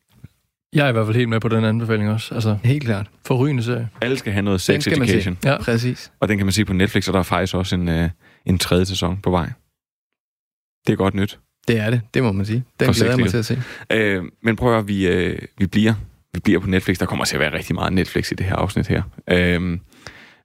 [0.78, 2.34] Jeg er i hvert fald helt med på den anbefaling også.
[2.36, 3.10] Altså, Helt klart.
[3.26, 3.90] forrygende serie.
[4.02, 5.14] alle skal have noget Den sex man se.
[5.14, 5.38] education.
[5.46, 5.58] Ja.
[5.62, 6.12] Præcis.
[6.20, 8.10] Og den kan man se på Netflix, og der er faktisk også en, øh,
[8.46, 9.50] en tredje sæson på vej.
[10.88, 11.40] Det er godt nyt.
[11.68, 12.64] Det er det, det må man sige.
[12.80, 13.62] Den glæder jeg mig til at se.
[13.94, 15.94] Øh, men prøv at høre, vi, øh, vi, bliver,
[16.34, 16.98] vi bliver på Netflix.
[16.98, 19.02] Der kommer til at være rigtig meget Netflix i det her afsnit her.
[19.32, 19.80] Øh,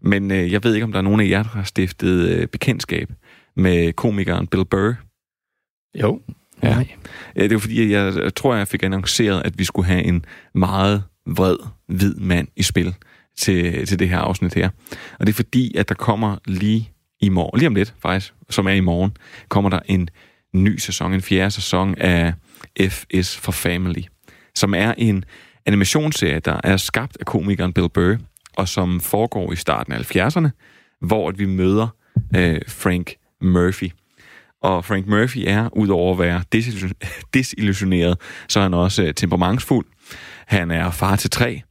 [0.02, 2.46] men øh, jeg ved ikke, om der er nogen af jer, der har stiftet øh,
[2.46, 3.10] bekendtskab
[3.56, 4.94] med komikeren Bill Burr.
[6.00, 6.20] Jo.
[6.62, 6.74] Ja.
[6.74, 6.88] Nej.
[7.36, 10.24] Ja, det var fordi, jeg, jeg tror, jeg fik annonceret, at vi skulle have en
[10.54, 11.56] meget vred,
[11.88, 12.94] hvid mand i spil
[13.38, 14.68] til, til det her afsnit her.
[15.18, 16.90] Og det er fordi, at der kommer lige
[17.20, 19.16] i morgen, lige om lidt faktisk, som er i morgen,
[19.48, 20.08] kommer der en
[20.54, 22.32] ny sæson, en fjerde sæson af
[22.88, 24.02] FS for Family,
[24.54, 25.24] som er en
[25.66, 28.16] animationsserie, der er skabt af komikeren Bill Burr,
[28.56, 30.48] og som foregår i starten af 70'erne,
[31.00, 31.88] hvor at vi møder
[32.36, 33.90] øh, Frank Murphy.
[34.62, 36.42] Og Frank Murphy er, udover at være
[37.34, 39.86] desillusioneret, så er han også øh, temperamentsfuld.
[40.46, 41.62] Han er far til tre,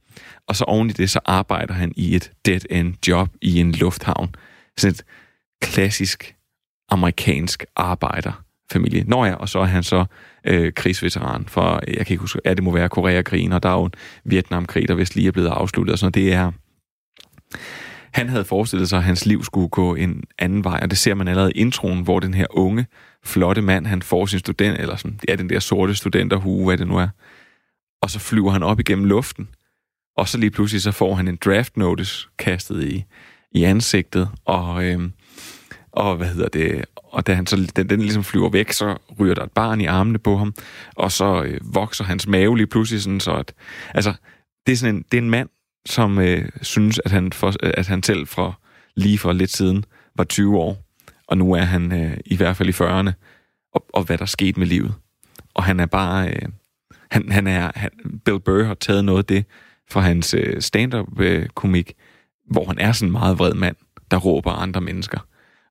[0.48, 4.34] og så oven i det, så arbejder han i et dead-end job i en lufthavn.
[4.78, 5.04] Sådan et
[5.62, 6.34] klassisk
[6.88, 9.04] amerikansk arbejderfamilie.
[9.06, 10.04] Nå ja, og så er han så
[10.44, 13.74] øh, krigsveteran for, jeg kan ikke huske, ja, det må være Koreakrigen, og der er
[13.74, 13.92] jo en
[14.24, 16.12] Vietnamkrig, der vist lige er blevet afsluttet, og sådan.
[16.12, 16.52] Det er,
[18.12, 21.14] han havde forestillet sig, at hans liv skulle gå en anden vej, og det ser
[21.14, 22.86] man allerede i introen, hvor den her unge,
[23.24, 26.86] flotte mand, han får sin student, eller sådan, ja, den der sorte studenterhue, hvad det
[26.88, 27.08] nu er,
[28.02, 29.48] og så flyver han op igennem luften,
[30.16, 33.04] og så lige pludselig så får han en draft notice kastet i,
[33.52, 35.12] i ansigtet, og, øhm,
[35.92, 39.34] og hvad hedder det, og da han så, den, den ligesom flyver væk, så ryger
[39.34, 40.54] der et barn i armene på ham,
[40.96, 43.54] og så øh, vokser hans mave lige pludselig sådan, så at,
[43.94, 44.14] altså,
[44.66, 45.48] det er sådan en, det er en mand,
[45.86, 48.52] som øh, synes, at han, for, øh, at han selv fra
[48.96, 49.84] lige for lidt siden
[50.16, 50.84] var 20 år,
[51.26, 53.12] og nu er han øh, i hvert fald i 40'erne,
[53.74, 54.94] og, og hvad der skete med livet.
[55.54, 56.28] Og han er bare...
[56.28, 56.48] Øh,
[57.10, 57.90] han, han er, han,
[58.24, 59.44] Bill Burr har taget noget af det
[59.90, 61.94] fra hans øh, stand-up-komik, øh,
[62.52, 63.76] hvor han er sådan en meget vred mand,
[64.10, 65.18] der råber andre mennesker,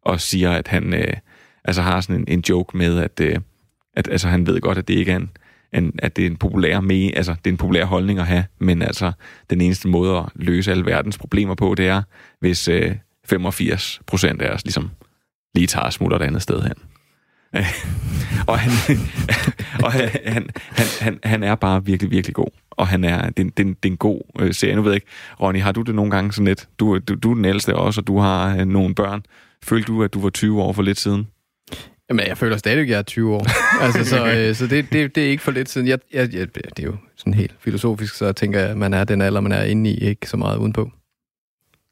[0.02, 1.14] og siger, at han øh,
[1.64, 3.40] altså har sådan en, en joke med, at, øh,
[3.94, 5.30] at altså, han ved godt, at det ikke er en,
[5.74, 8.46] en, at det er en populær me, altså det er en populær holdning at have,
[8.60, 9.12] men altså
[9.50, 12.02] den eneste måde at løse alle verdens problemer på, det er,
[12.40, 12.96] hvis øh,
[13.26, 14.92] 85 procent af os ligesom
[15.56, 16.74] lige tager og smutter et andet sted hen.
[18.48, 18.98] og han,
[19.86, 20.50] og han, han,
[21.00, 22.48] han, han, er bare virkelig, virkelig god.
[22.72, 24.76] Og han er, det, det, det er en god øh, serie.
[24.76, 25.08] Nu ved jeg ikke,
[25.42, 26.70] Ronny, har du det nogle gange sådan lidt?
[26.80, 29.24] Du, du, du er den ældste også, og du har øh, nogle børn.
[29.64, 31.28] Følte du, at du var 20 år for lidt siden?
[32.10, 33.46] Jamen, jeg føler stadig, at jeg er 20 år.
[33.86, 35.88] altså, så øh, så det, det, det er ikke for lidt siden.
[35.88, 39.04] Jeg, jeg, jeg, det er jo sådan helt filosofisk, så jeg tænker, at man er
[39.04, 40.92] den alder, man er inde i, ikke så meget udenpå.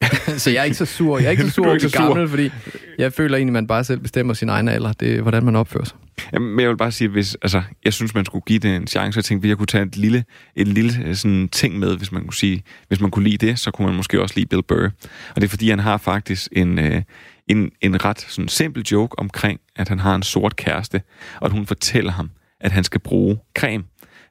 [0.38, 1.18] så jeg er ikke så sur.
[1.18, 1.90] Jeg er ikke så sur er over sur.
[1.90, 2.52] gamle, fordi
[2.98, 4.94] jeg føler egentlig, at man bare selv bestemmer sin egen alder.
[4.94, 5.98] Det hvordan man opfører sig.
[6.34, 8.88] Jamen, men jeg vil bare sige, hvis, altså, jeg synes, man skulle give det en
[8.88, 9.18] chance.
[9.18, 10.24] Jeg tænkte, hvis jeg kunne tage et lille,
[10.56, 13.60] et lille øh, sådan, ting med, hvis man kunne sige, hvis man kunne lide det,
[13.60, 14.90] så kunne man måske også lide Bill Burr.
[15.36, 17.02] Og det er fordi, han har faktisk en, øh,
[17.50, 21.02] en, en ret sådan, simpel joke omkring, at han har en sort kæreste,
[21.40, 23.84] og at hun fortæller ham, at han skal bruge creme.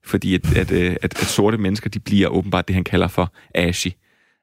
[0.04, 3.32] Fordi at, at, øh, at, at sorte mennesker, de bliver åbenbart det, han kalder for
[3.54, 3.88] ashy.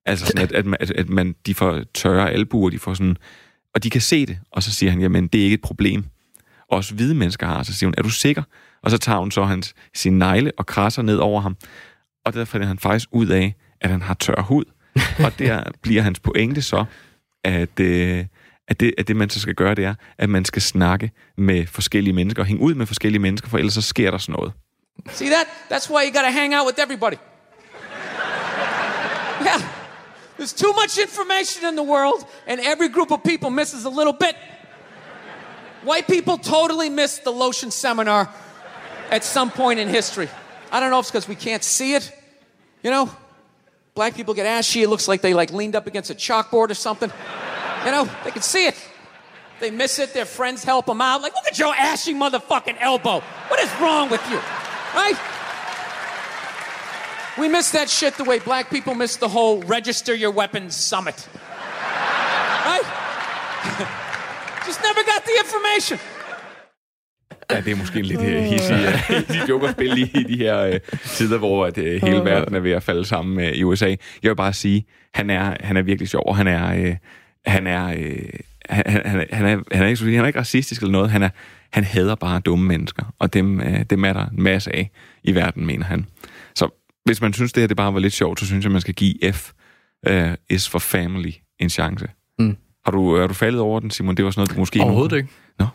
[0.05, 3.17] Altså sådan, at, at, man, at man, de får tørre albuer, de får sådan,
[3.73, 6.05] og de kan se det, og så siger han, jamen det er ikke et problem.
[6.71, 8.43] Også hvide mennesker har, så siger hun, er du sikker?
[8.84, 11.57] Og så tager hun så hans, sin negle og krasser ned over ham,
[12.26, 14.65] og der finder han faktisk ud af, at han har tør hud.
[15.26, 16.86] og der bliver hans pointe så,
[17.43, 18.26] at, øh,
[18.68, 21.68] at det, at det, man så skal gøre, det er, at man skal snakke med
[21.68, 24.53] forskellige mennesker, og hænge ud med forskellige mennesker, for ellers så sker der sådan noget.
[25.11, 25.47] See that?
[25.72, 27.18] That's why you gotta hang out with everybody.
[29.41, 29.61] Yeah.
[30.38, 34.13] There's too much information in the world, and every group of people misses a little
[34.13, 34.36] bit.
[35.84, 38.30] White people totally missed the lotion seminar
[39.11, 40.30] at some point in history.
[40.72, 42.11] I don't know if it's because we can't see it.
[42.84, 43.09] You know,
[43.93, 44.82] black people get ashy.
[44.82, 47.11] It looks like they like leaned up against a chalkboard or something.
[47.86, 48.75] You know, they can see it.
[49.59, 50.13] They miss it.
[50.13, 51.21] Their friends help them out.
[51.21, 53.21] Like, look at your ashy motherfucking elbow.
[53.49, 54.39] What is wrong with you?
[54.95, 55.17] Right?
[57.38, 61.27] We miss that shit the way black people miss the whole register your weapons summit.
[62.65, 62.86] Right?
[64.65, 65.99] Just never got the information.
[67.51, 70.67] Ja, det er måske en lidt uh, hissig uh, de jokerspil i, i de her
[70.67, 73.88] uh, tider, hvor at, uh, hele verden er ved at falde sammen uh, i USA.
[73.88, 73.97] Jeg
[74.29, 76.89] vil bare sige, han er, han er virkelig sjov, og han er...
[76.89, 76.95] Uh,
[77.48, 78.39] han er, uh,
[78.70, 81.12] han, han, han, er, han, er, han, er ikke, han er ikke racistisk eller noget.
[81.12, 81.30] Han, er,
[81.72, 84.91] han hader bare dumme mennesker, og dem, uh, dem er der en masse af
[85.24, 86.06] i verden, mener han.
[86.56, 86.70] Så
[87.06, 88.93] hvis man synes, det her det bare var lidt sjovt, så synes jeg, man skal
[88.93, 89.52] give F
[90.10, 92.08] uh, is for family en chance.
[92.39, 92.58] Mm.
[92.86, 94.18] Har du, er du faldet over den, Simon?
[94.18, 94.82] Det var sådan noget, du måske...
[94.82, 95.30] Overhovedet ikke.
[95.60, 95.68] Nå.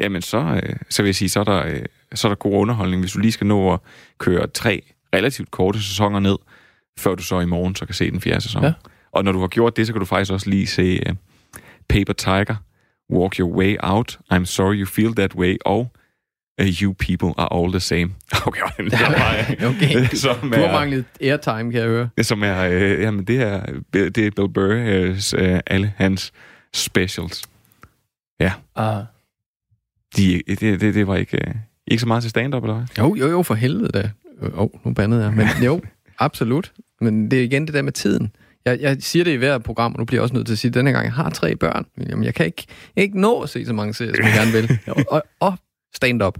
[0.00, 1.82] Jamen, så, øh, så vil jeg sige, så er, der, øh,
[2.14, 3.80] så er der god underholdning, hvis du lige skal nå at
[4.18, 4.82] køre tre
[5.14, 6.36] relativt korte sæsoner ned,
[6.98, 8.62] før du så i morgen så kan se den fjerde sæson.
[8.62, 8.72] Ja.
[9.14, 11.14] Og når du har gjort det, så kan du faktisk også lige se øh,
[11.88, 12.56] Paper Tiger,
[13.12, 15.92] Walk Your Way Out, I'm Sorry You Feel That Way, og
[16.62, 18.10] uh, You People Are All The Same.
[18.46, 20.06] Okay, den er bare, Okay.
[20.14, 22.08] som Du har er, manglet airtime, kan jeg høre.
[22.22, 26.32] som er, øh, jamen det er, det er Bill Burrs, øh, alle hans
[26.74, 27.42] specials.
[28.40, 29.02] Ja, Ah.
[30.16, 31.54] de, det, det, det var ikke, øh,
[31.86, 32.86] ikke så meget til stand-up, eller hvad?
[32.98, 34.10] Jo, jo, jo, for helvede da.
[34.42, 35.32] Åh, oh, nu bandede jeg.
[35.32, 35.80] Men jo,
[36.18, 36.72] absolut.
[37.00, 38.32] Men det er igen det der med tiden.
[38.66, 40.58] Jeg, jeg siger det i hver program, og nu bliver jeg også nødt til at
[40.58, 41.84] sige, at denne gang, jeg har tre børn.
[41.96, 44.52] Men Jamen, jeg kan ikke, ikke nå at se så mange serier, som jeg gerne
[44.52, 44.78] vil.
[44.86, 45.54] Og, og, og
[45.94, 46.38] stand-up.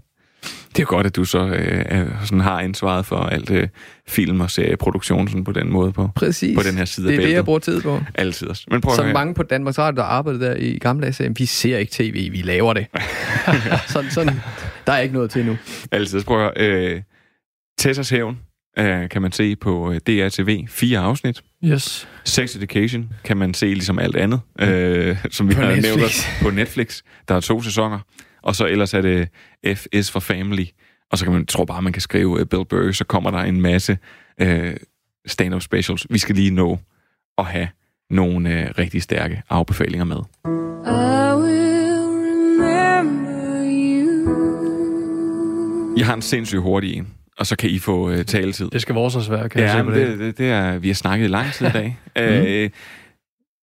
[0.77, 3.69] Det er godt, at du så øh, sådan har ansvaret for alt øh,
[4.09, 6.57] film og serieproduktion sådan på den måde på, Præcis.
[6.57, 7.35] på den her side Det af er det, bæltet.
[7.35, 8.01] jeg bruger tid på.
[8.15, 8.47] Altid.
[8.71, 11.47] Men prøv Som mange på Danmarks Radio, der arbejdede der i gamle dage, sagde, vi
[11.47, 12.87] ser ikke tv, vi laver det.
[13.93, 14.35] sådan, sådan,
[14.87, 15.57] der er ikke noget til nu.
[15.93, 16.25] Altid.
[16.25, 16.93] Prøv at høre.
[16.95, 17.03] Øh,
[17.79, 18.39] Tessas Hævn
[18.79, 20.67] øh, kan man se på øh, DRTV.
[20.69, 21.43] Fire afsnit.
[21.65, 22.09] Yes.
[22.25, 26.05] Sex Education kan man se ligesom alt andet, øh, som vi På har nævnt Netflix.
[26.05, 27.03] også, på Netflix.
[27.29, 27.99] Der er to sæsoner.
[28.43, 29.29] Og så ellers er det
[29.75, 30.65] F is for Family.
[31.11, 33.39] Og så kan man, tror bare, man kan skrive uh, Bill Burr, så kommer der
[33.39, 33.99] en masse
[34.41, 34.77] øh,
[35.27, 36.07] stand-up specials.
[36.11, 36.79] Vi skal lige nå
[37.39, 37.69] at have
[38.11, 40.17] nogle øh, rigtig stærke afbefalinger med.
[45.97, 47.09] Jeg har en sindssygt hurtig en,
[47.39, 48.71] og så kan I få øh, taletid.
[48.71, 50.09] Det skal vores også være, kan jeg Ja, se på det.
[50.09, 51.99] det, det, det er, vi har snakket i lang tid i dag.
[52.19, 52.71] øh,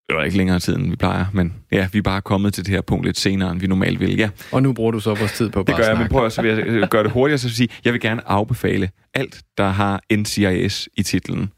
[0.09, 2.65] det var ikke længere tid, end vi plejer, men ja, vi er bare kommet til
[2.65, 4.17] det her punkt lidt senere, end vi normalt vil.
[4.17, 6.07] Ja, Og nu bruger du så vores tid på det bare gør at jeg, men
[6.09, 8.01] prøv at så vil jeg øh, gøre det hurtigere, så vil jeg sige, jeg vil
[8.01, 11.51] gerne afbefale alt, der har NCIS i titlen.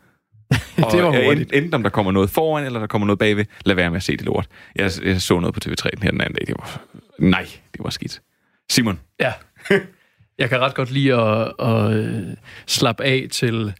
[0.51, 0.57] Og,
[0.91, 1.51] Det var øh, hurtigt.
[1.53, 3.45] en- Enten om der kommer noget foran, eller der kommer noget bagved.
[3.65, 4.47] Lad være med at se det lort.
[4.75, 6.47] Jeg, jeg så noget på TV3 den her den anden dag.
[6.47, 6.81] Det var,
[7.19, 8.21] nej, det var skidt.
[8.71, 8.99] Simon.
[9.19, 9.31] Ja.
[10.39, 12.23] Jeg kan ret godt lide at, at øh,
[12.67, 13.73] slappe af til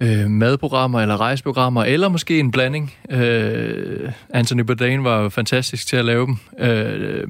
[0.00, 2.94] øh, madprogrammer eller rejseprogrammer, eller måske en blanding.
[3.10, 6.36] Øh, Anthony Bourdain var jo fantastisk til at lave dem.
[6.58, 7.28] Øh,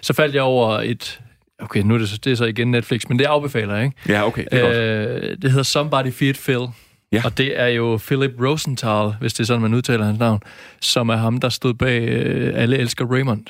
[0.00, 1.20] så faldt jeg over et...
[1.58, 3.96] Okay, nu er det, så, det er så igen Netflix, men det afbefaler jeg, ikke?
[4.08, 4.76] Ja, okay, det er godt.
[4.76, 6.68] Øh, det hedder Somebody Feed Phil.
[7.12, 7.22] Ja.
[7.24, 10.40] Og det er jo Philip Rosenthal, hvis det er sådan, man udtaler hans navn,
[10.80, 13.44] som er ham, der stod bag øh, Alle Elsker Raymond.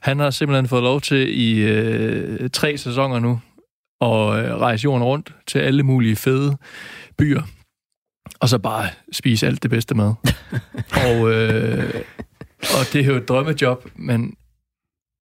[0.00, 3.40] Han har simpelthen fået lov til i øh, tre sæsoner nu
[4.00, 6.56] at øh, rejse jorden rundt til alle mulige fede
[7.18, 7.42] byer,
[8.40, 10.14] og så bare spise alt det bedste mad.
[11.06, 11.94] og, øh,
[12.60, 14.34] og det er jo et drømmejob, men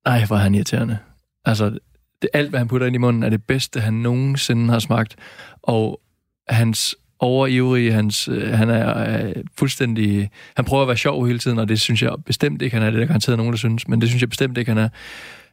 [0.05, 0.97] ej, hvor er han irriterende.
[1.45, 1.79] Altså,
[2.21, 5.15] det, alt, hvad han putter ind i munden, er det bedste, han nogensinde har smagt.
[5.61, 6.01] Og
[6.47, 10.29] hans overivrige, hans, øh, han er øh, fuldstændig...
[10.55, 12.89] Han prøver at være sjov hele tiden, og det synes jeg bestemt ikke, han er.
[12.89, 14.89] Det er der garanteret nogen, der synes, men det synes jeg bestemt ikke, han er.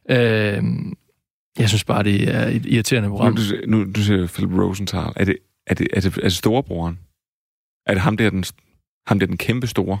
[0.09, 0.63] Øh,
[1.59, 3.35] jeg synes bare, det er et irriterende Nu, program.
[3.35, 5.13] du, nu, du siger Philip Rosenthal.
[5.15, 5.37] Er det,
[5.67, 6.99] er det, er det, er det storebroren?
[7.87, 8.43] Er det ham der, den,
[9.07, 9.99] ham der den kæmpe store?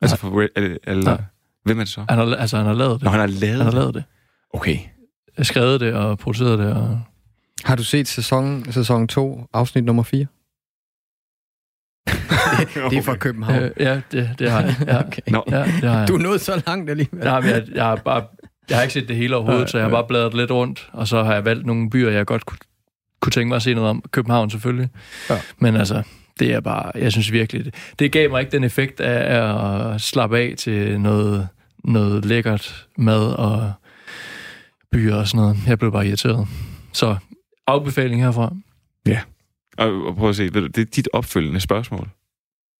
[0.00, 1.18] Altså, for, eller, eller,
[1.64, 2.04] hvem er det så?
[2.08, 3.02] Han har, altså, han har lavet det.
[3.02, 3.74] Når han har lavet Han har det?
[3.74, 4.04] lavet det.
[4.50, 4.78] Okay.
[5.42, 6.72] Skrevet det og produceret det.
[6.74, 7.00] Og...
[7.64, 10.26] Har du set sæson, sæson 2, afsnit nummer 4?
[12.90, 13.62] Det er fra København.
[13.62, 14.76] Øh, ja, det, det har jeg.
[14.86, 15.22] Ja, Okay.
[15.26, 16.08] Nå, ja, det har jeg.
[16.08, 17.24] Du er nået så langt alligevel.
[17.24, 18.24] Nej, men jeg, jeg, har bare,
[18.68, 21.08] jeg har ikke set det hele overhovedet, så jeg har bare bladret lidt rundt, og
[21.08, 22.58] så har jeg valgt nogle byer, jeg godt kunne,
[23.20, 24.02] kunne tænke mig at se noget om.
[24.10, 24.88] København selvfølgelig.
[25.30, 25.40] Ja.
[25.58, 26.02] Men altså,
[26.38, 29.36] det er bare, jeg synes virkelig, det, det gav mig ikke den effekt af,
[29.94, 31.48] at slappe af til noget,
[31.84, 33.72] noget lækkert mad og
[34.92, 35.56] byer og sådan noget.
[35.66, 36.48] Jeg blev bare irriteret.
[36.92, 37.16] Så
[37.66, 38.54] afbefaling herfra.
[39.78, 42.08] Og, og prøv at se, det er dit opfølgende spørgsmål.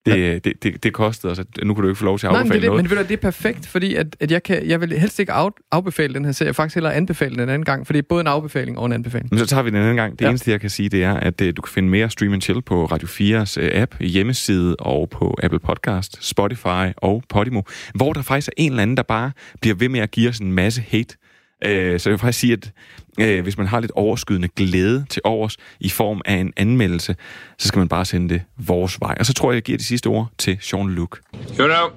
[0.06, 2.32] Det, det, det, det kostede os, at nu kan du ikke få lov til at
[2.32, 2.82] Nej, men det, noget.
[2.82, 5.32] men ved du, det er perfekt, fordi at, at jeg, kan, jeg vil helst ikke
[5.32, 6.46] af, afbefale den her serie.
[6.46, 8.86] Jeg faktisk hellere anbefale den en anden gang, for det er både en afbefaling og
[8.86, 9.28] en anbefaling.
[9.30, 10.12] Men så tager vi den en anden gang.
[10.12, 10.26] Det Ja.
[10.26, 10.30] ja.
[10.30, 12.62] eneste, jeg kan sige, det er, at uh, du kan finde mere Stream and Chill
[12.62, 17.62] på Radio 4's uh, app, hjemmeside og på Apple Podcast, Spotify og Podimo,
[17.94, 20.38] hvor der faktisk er en eller anden, der bare bliver ved med at give os
[20.38, 21.16] en masse hate.
[21.64, 22.72] Øh, så jeg vil faktisk sige, at
[23.20, 27.16] øh, hvis man har lidt overskydende glæde til overs i form af en anmeldelse,
[27.58, 29.16] så skal man bare sende det vores vej.
[29.20, 31.20] Og så tror jeg, jeg giver de sidste ord til Sean Luke.
[31.58, 31.90] You know,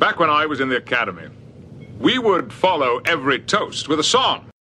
[0.00, 1.28] back when I was in the academy,
[2.00, 4.55] we would follow every toast with a song.